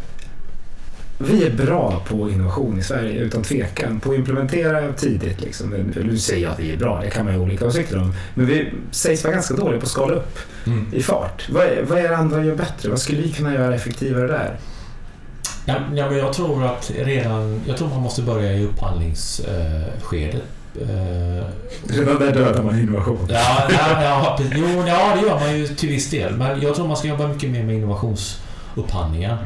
[1.22, 4.00] vi är bra på innovation i Sverige utan tvekan.
[4.00, 5.40] På att implementera tidigt.
[5.40, 5.70] Liksom.
[5.70, 8.14] Nu säger jag att vi är bra, det kan man ju ha olika åsikter om.
[8.34, 10.86] Men vi sägs vara ganska dåliga på att skala upp mm.
[10.92, 11.48] i fart.
[11.50, 12.88] Vad är, vad är det andra gör bättre?
[12.88, 14.58] Vad skulle vi kunna göra effektivare där?
[15.64, 20.42] Ja, ja, men jag tror att redan, jag tror man måste börja i upphandlingsskedet.
[20.80, 21.44] Eh,
[21.88, 23.26] redan där dödar man innovation.
[23.28, 26.36] Ja, ja, ja, jo, ja, det gör man ju till viss del.
[26.36, 27.76] Men jag tror man ska jobba mycket mer med
[28.74, 29.38] upphandlingar.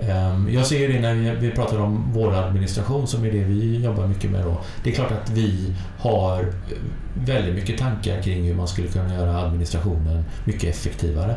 [0.00, 0.54] Mm.
[0.54, 4.44] Jag ser det när vi pratar om vårdadministration som är det vi jobbar mycket med
[4.44, 4.60] då.
[4.84, 6.76] Det är klart att vi har eh,
[7.14, 11.36] väldigt mycket tankar kring hur man skulle kunna göra administrationen mycket effektivare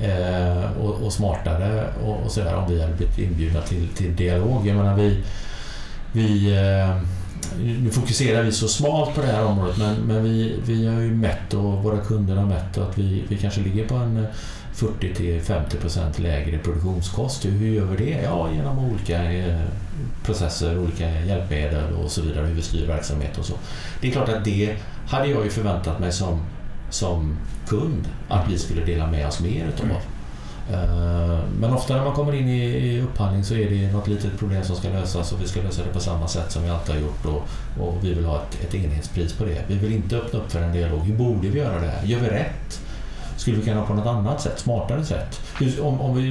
[0.00, 4.66] eh, och, smartare och, sådär om vi hade blivit inbjudna till, till dialog.
[4.66, 5.24] Jag menar, vi,
[6.12, 7.02] vi eh,
[7.82, 11.14] nu fokuserar vi så smalt på det här området men, men vi, vi har ju
[11.14, 14.26] mätt och våra kunder har mätt att vi, vi kanske ligger på en
[14.78, 17.44] 40 till 50 procent lägre produktionskost.
[17.44, 18.22] Hur gör vi det?
[18.22, 19.60] Ja, genom olika eh,
[20.24, 23.54] processer, olika hjälpmedel och så vidare, hur vi styr verksamhet och så.
[24.00, 24.76] Det är klart att det
[25.08, 26.40] hade jag ju förväntat mig som,
[26.90, 27.36] som
[27.68, 29.86] kund, att vi skulle dela med oss mer utav.
[29.86, 29.96] Mm.
[30.72, 34.64] Eh, men ofta när man kommer in i upphandling så är det något litet problem
[34.64, 37.02] som ska lösas och vi ska lösa det på samma sätt som vi alltid har
[37.02, 37.42] gjort och,
[37.84, 39.64] och vi vill ha ett, ett enhetspris på det.
[39.66, 41.00] Vi vill inte öppna upp för en dialog.
[41.00, 42.06] Hur borde vi göra det här?
[42.06, 42.80] Gör vi rätt?
[43.38, 45.40] Skulle vi kunna göra på något annat sätt, smartare sätt?
[45.58, 46.22] Hur, om, om vi,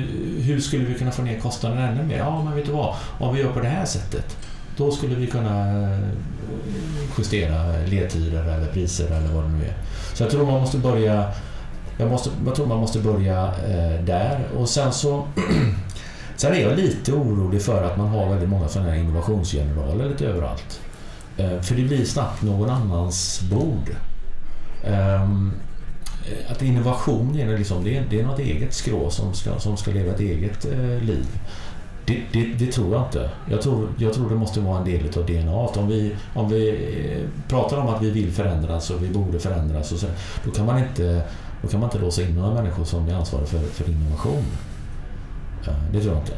[0.42, 2.18] hur skulle vi kunna få ner kostnaden ännu mer?
[2.18, 2.96] Ja, men vet du vad?
[3.20, 4.38] Om vi gör på det här sättet,
[4.78, 6.00] då skulle vi kunna eh,
[7.18, 9.74] justera ledtider eller priser eller vad det nu är.
[10.14, 11.32] Så jag tror man måste börja
[11.98, 15.28] jag, måste, jag tror man måste börja eh, där och sen så
[16.38, 20.26] Sen är jag lite orolig för att man har väldigt många sådana här innovationsgeneraler lite
[20.26, 20.82] överallt.
[21.38, 23.90] Eh, för det blir snabbt någon annans bord.
[24.86, 25.54] Ehm,
[26.28, 29.78] Eh, att innovation är, liksom, det är, det är något eget skrå som ska, som
[29.78, 31.28] ska leva ett eget eh, liv.
[32.06, 33.30] Det, det, det, tror jag inte.
[33.50, 35.52] Jag tror, jag tror det måste vara en del av DNA.
[35.52, 39.92] Om vi, om vi eh, pratar om att vi vill förändras och vi borde förändras,
[39.92, 40.08] och så,
[40.46, 41.22] då, kan man inte,
[41.62, 44.44] då kan man inte låsa in några människor som är ansvariga för, för innovation.
[45.68, 46.34] Eh, det tror jag inte.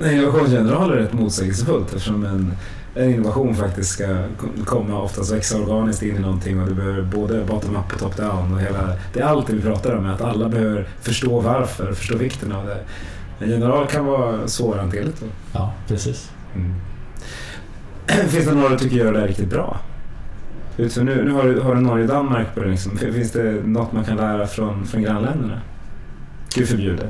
[0.00, 2.54] Nej, innovationsgeneraler är rätt motsägelsefullt eftersom en,
[2.94, 4.24] en innovation faktiskt ska
[4.64, 8.60] komma oftast växa organiskt in i någonting och du behöver både bottom-up och top-down och
[8.60, 12.66] hela, det är allt vi pratar om, att alla behöver förstå varför, förstå vikten av
[12.66, 12.78] det.
[13.44, 15.22] En general kan vara svårhanterligt.
[15.52, 16.30] Ja, precis.
[16.54, 16.74] Mm.
[18.28, 19.80] Finns det några du tycker gör det riktigt bra?
[20.76, 22.68] Utifrån nu, nu har, du, har du Norge och Danmark på det.
[22.68, 22.96] Liksom.
[22.96, 25.60] Finns det något man kan lära från, från grannländerna?
[26.54, 27.08] Gud förbjude.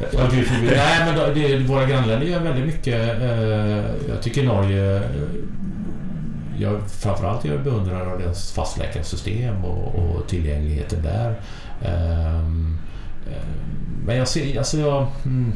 [0.00, 0.28] Ja.
[0.62, 3.22] Nej, men det, våra grannländer gör väldigt mycket.
[3.22, 4.96] Eh, jag tycker Norge...
[4.96, 5.02] Eh,
[6.60, 11.40] jag, framförallt jag beundrar av deras fastläkarsystem och, och tillgängligheten där.
[12.40, 12.78] Um,
[14.06, 15.52] men jag ser, alltså jag, mm,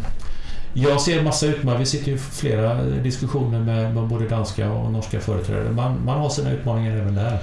[0.72, 1.78] jag ser massa utmaningar.
[1.78, 5.70] Vi sitter ju i flera diskussioner med, med både danska och norska företrädare.
[5.70, 7.38] Man, man har sina utmaningar även där.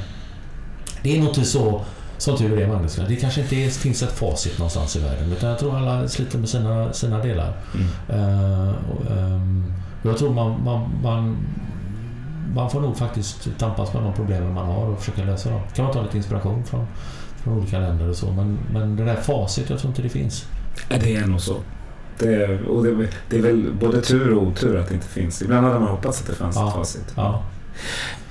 [1.03, 1.85] Det är nog inte så
[2.19, 5.49] som tur är Magnus, det kanske inte är, finns ett facit någonstans i världen utan
[5.49, 7.53] jag tror alla sliter med sina, sina delar.
[7.73, 8.19] Mm.
[8.21, 8.73] Uh,
[9.09, 11.37] um, jag tror man, man, man,
[12.55, 15.61] man får nog faktiskt tampas med de problemen man har och försöka lösa dem.
[15.75, 16.87] kan man ta lite inspiration från,
[17.43, 20.45] från olika länder och så men, men det där facit, jag tror inte det finns.
[20.89, 21.55] Det är nog så.
[22.19, 25.41] Det är, och det, det, är väl både tur och otur att det inte finns.
[25.41, 27.13] Ibland hade man hoppats att det fanns ja, ett facit.
[27.15, 27.43] Ja.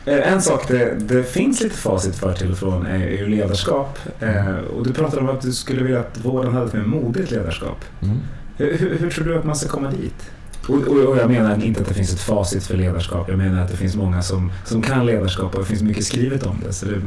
[0.08, 3.98] Eh, en sak det, det, finns lite facit för till och från är ju ledarskap.
[4.20, 7.30] Eh, och du pratade om att du skulle vilja att vården hade ett mer modigt
[7.30, 7.84] ledarskap.
[8.02, 8.18] Mm.
[8.56, 10.30] Hur, hur, tror du att man ska komma dit?
[10.68, 13.28] Och, och, jag menar inte att det finns ett facit för ledarskap.
[13.28, 16.46] Jag menar att det finns många som, som kan ledarskap och det finns mycket skrivet
[16.46, 16.72] om det.
[16.72, 17.00] Så det...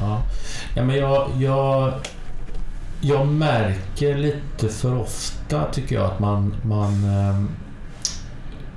[0.00, 0.22] Ja.
[0.76, 1.92] ja, men jag, jag
[3.00, 7.48] jag märker lite för ofta tycker jag att man, man ehm,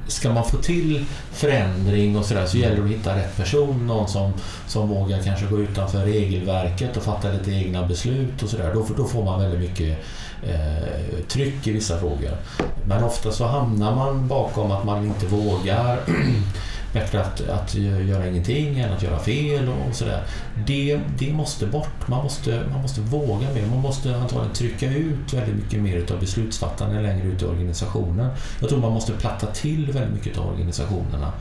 [0.08, 3.88] Ska man få till förändring och sådär så gäller det att hitta rätt person.
[3.88, 4.34] Någon som,
[4.68, 8.72] som vågar kanske gå utanför regelverket och fatta lite egna beslut och sådär.
[8.74, 9.98] Då, då får man väldigt mycket
[10.44, 12.38] eh, tryck i vissa frågor.
[12.86, 16.00] Men ofta så hamnar man bakom att man inte vågar
[17.00, 20.24] bättre att, att göra ingenting än att göra fel och sådär.
[20.68, 22.08] Det, det måste bort.
[22.08, 23.68] Man måste, man måste våga mer.
[23.68, 28.30] Man måste antagligen trycka ut väldigt mycket mer av beslutsfattande längre ut i organisationen.
[28.60, 31.32] Jag tror man måste platta till väldigt mycket av organisationerna.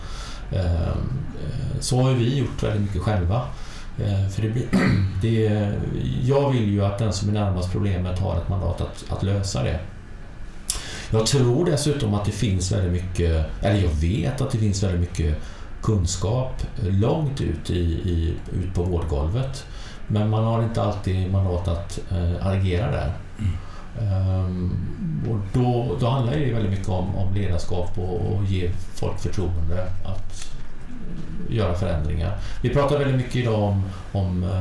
[0.52, 3.42] Ehm, eh, så har vi gjort väldigt mycket själva.
[4.04, 4.66] Ehm, för det blir,
[5.22, 5.72] det,
[6.24, 9.62] jag vill ju att den som är närmast problemet har ett mandat att, att lösa
[9.62, 9.80] det.
[11.10, 15.00] Jag tror dessutom att det finns väldigt mycket, eller jag vet att det finns väldigt
[15.00, 15.36] mycket
[15.82, 19.66] kunskap långt ut, i, i, ut på vårdgolvet.
[20.06, 23.12] Men man har inte alltid mandat att äh, agera där.
[23.38, 23.52] Mm.
[23.98, 24.78] Um,
[25.30, 29.86] och då, då handlar det väldigt mycket om, om ledarskap och, och ge folk förtroende
[30.04, 30.50] att
[31.48, 32.38] göra förändringar.
[32.62, 33.82] Vi pratar väldigt mycket idag om,
[34.12, 34.60] om eh,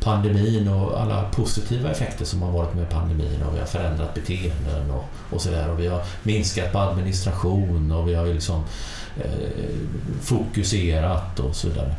[0.00, 4.90] pandemin och alla positiva effekter som har varit med pandemin och vi har förändrat beteenden
[4.90, 8.64] och, och sådär och vi har minskat på administration och vi har liksom
[9.16, 9.68] eh,
[10.22, 11.94] fokuserat och så vidare.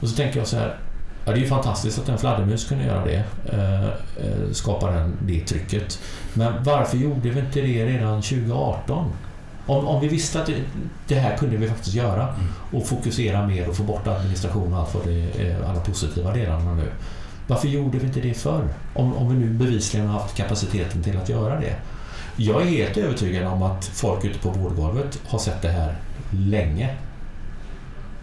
[0.00, 0.76] Och så tänker jag så här,
[1.24, 5.16] ja, det är ju fantastiskt att en fladdermus kunde göra det, eh, eh skapa den,
[5.20, 5.98] det trycket.
[6.34, 9.12] Men varför gjorde vi inte det redan 2018?
[9.66, 10.50] Om, om vi visste att
[11.08, 12.48] det, här kunde vi faktiskt göra mm.
[12.72, 16.74] och fokusera mer och få bort administration och allt vad det är, alla positiva delarna
[16.74, 16.88] nu.
[17.46, 18.68] Varför gjorde vi inte det förr?
[18.94, 21.76] Om, om vi nu bevisligen har haft kapaciteten till att göra det.
[22.36, 25.96] Jag är helt övertygad om att folk ute på vårdgolvet har sett det här
[26.30, 26.96] länge.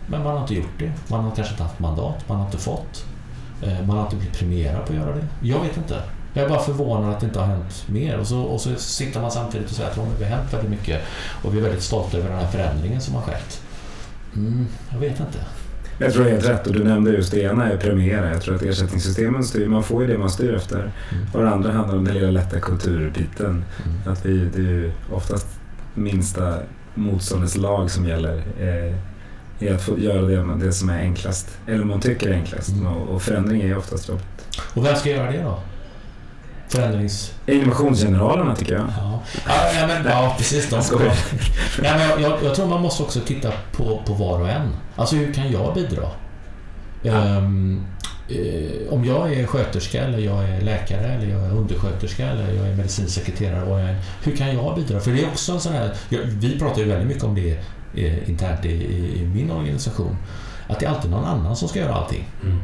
[0.07, 0.91] Men man har inte gjort det.
[1.07, 3.05] Man har kanske inte haft mandat, man har inte fått.
[3.61, 5.27] Eh, man har inte blivit premierad på att göra det.
[5.41, 6.01] Jag vet inte.
[6.33, 8.17] Jag är bara förvånad att det inte har hänt mer.
[8.17, 11.01] Och så, och så sitter man samtidigt och säger att det har hänt väldigt mycket.
[11.43, 13.61] Och vi är väldigt stolta över den här förändringen som har skett.
[14.35, 15.39] Mm, jag vet inte.
[16.01, 18.31] Jag tror det är helt rätt och du nämnde just det ena är premiera.
[18.31, 20.79] Jag tror att ersättningssystemen styr, man får ju det man styr efter.
[20.79, 21.25] Mm.
[21.33, 23.65] Och det andra handlar om den lilla lätta kulturbiten.
[23.85, 24.13] Mm.
[24.13, 25.47] Att vi, det är ju oftast
[25.93, 26.55] minsta
[26.95, 28.43] motståndets lag som gäller.
[28.59, 28.95] Eh,
[29.59, 31.57] i att få göra det, det som är enklast.
[31.67, 32.69] Eller man tycker är enklast.
[32.69, 32.87] Mm.
[32.87, 34.47] Och, och förändring är oftast jobbigt.
[34.73, 35.59] Och vem ska göra det då?
[36.69, 37.33] Förändrings...
[37.45, 38.85] Innovationsgeneralerna tycker jag.
[38.97, 39.21] Ja,
[39.79, 40.69] ja, men, ja precis.
[40.69, 41.03] De ska...
[41.03, 44.75] ja, men jag, jag, jag, tror man måste också titta på, på var och en.
[44.95, 46.09] Alltså hur kan jag bidra?
[47.03, 47.85] Um,
[48.89, 52.75] om jag är sköterska eller jag är läkare eller jag är undersköterska eller jag är
[52.75, 54.99] medicinsekreterare, vad jag är, hur kan jag bidra?
[54.99, 55.95] För det är också en sån här,
[56.39, 57.59] vi pratar ju väldigt mycket om det
[57.95, 60.17] eh, internt i, i, i min organisation,
[60.67, 62.27] att det är alltid någon annan som ska göra allting.
[62.43, 62.59] Mm.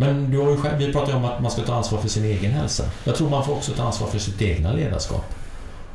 [0.00, 2.08] Men du har ju själv, vi pratar ju om att man ska ta ansvar för
[2.08, 2.84] sin egen hälsa.
[3.04, 5.24] Jag tror man får också ta ansvar för sitt egna ledarskap.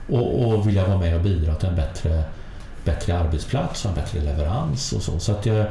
[0.10, 2.24] Och, och vilja vara med och bidra till en bättre,
[2.84, 5.20] bättre arbetsplats och en bättre leverans och så.
[5.20, 5.66] Så att jag,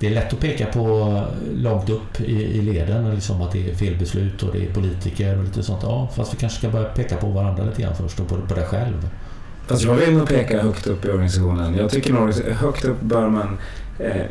[0.00, 1.22] det är lätt att peka på
[1.54, 5.38] långt upp i, i leden liksom att det är fel beslut och det är politiker
[5.38, 5.82] och lite sånt.
[5.82, 8.54] Ja, fast vi kanske ska börja peka på varandra lite grann först och på, på
[8.54, 9.08] det själv.
[9.66, 11.74] Fast jag vill nog peka högt upp i organisationen.
[11.74, 13.58] Jag tycker nog högt upp bör man
[13.98, 14.22] eh,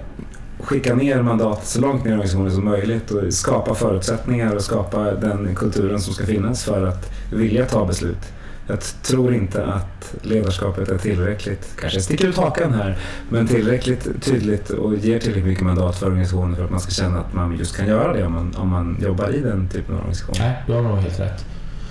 [0.60, 5.12] skicka ner mandatet så långt ner i organisationen som möjligt och skapa förutsättningar och skapa
[5.12, 8.34] den kulturen som ska finnas för att vilja ta beslut.
[8.68, 12.98] Jag tror inte att ledarskapet är tillräckligt, kanske sticker ut hakan här,
[13.30, 17.20] men tillräckligt tydligt och ger tillräckligt mycket mandat för organisationen för att man ska känna
[17.20, 20.00] att man just kan göra det om man, om man jobbar i den typen av
[20.00, 20.36] organisation.
[20.40, 21.46] Nej, du har nog helt rätt.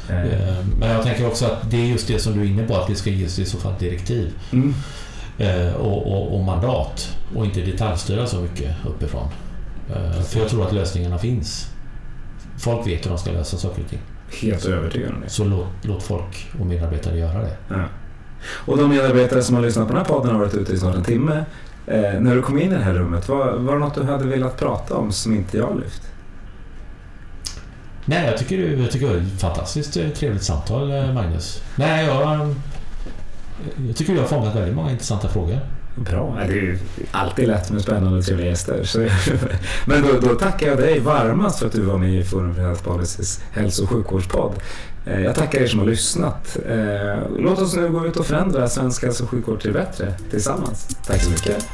[0.08, 0.66] Eh.
[0.78, 2.86] Men jag tänker också att det är just det som du är inne på, att
[2.86, 4.32] det ska ges i så fall direktiv.
[4.52, 4.74] Mm.
[5.38, 9.28] Eh, och, och, och, mandat och inte detaljstyra så mycket uppifrån.
[9.90, 11.70] Eh, för jag tror att lösningarna finns.
[12.58, 14.00] Folk vet hur de ska lösa saker och ting.
[14.42, 15.28] Helt övertygad om det.
[15.28, 17.56] Så låt, låt folk och medarbetare göra det.
[17.68, 17.84] Ja.
[18.48, 20.94] Och de medarbetare som har lyssnat på den här podden har varit ute i snart
[20.94, 21.44] en timme.
[21.86, 24.24] Eh, när du kom in i det här rummet, var, var det något du hade
[24.24, 26.02] velat prata om som inte jag lyft?
[28.04, 31.62] Nej, jag tycker, jag tycker det var ett fantastiskt trevligt samtal, Magnus.
[31.76, 32.54] Nej, jag,
[33.86, 35.60] jag tycker du har fångat väldigt många intressanta frågor.
[35.96, 36.36] Bra.
[36.46, 36.78] Det är ju
[37.10, 38.84] alltid lätt med spännande och trevliga gäster.
[38.84, 38.98] Så,
[39.86, 42.62] men då, då, tackar jag dig varmast för att du var med i Forum för
[42.62, 44.52] Health Policies hälso och sjukvårdspodd.
[45.06, 46.56] Eh, jag tackar er som har lyssnat.
[46.68, 50.96] Eh, låt oss nu gå ut och förändra svensk hälso och sjukvård till bättre tillsammans.
[51.06, 51.66] Tack så mycket.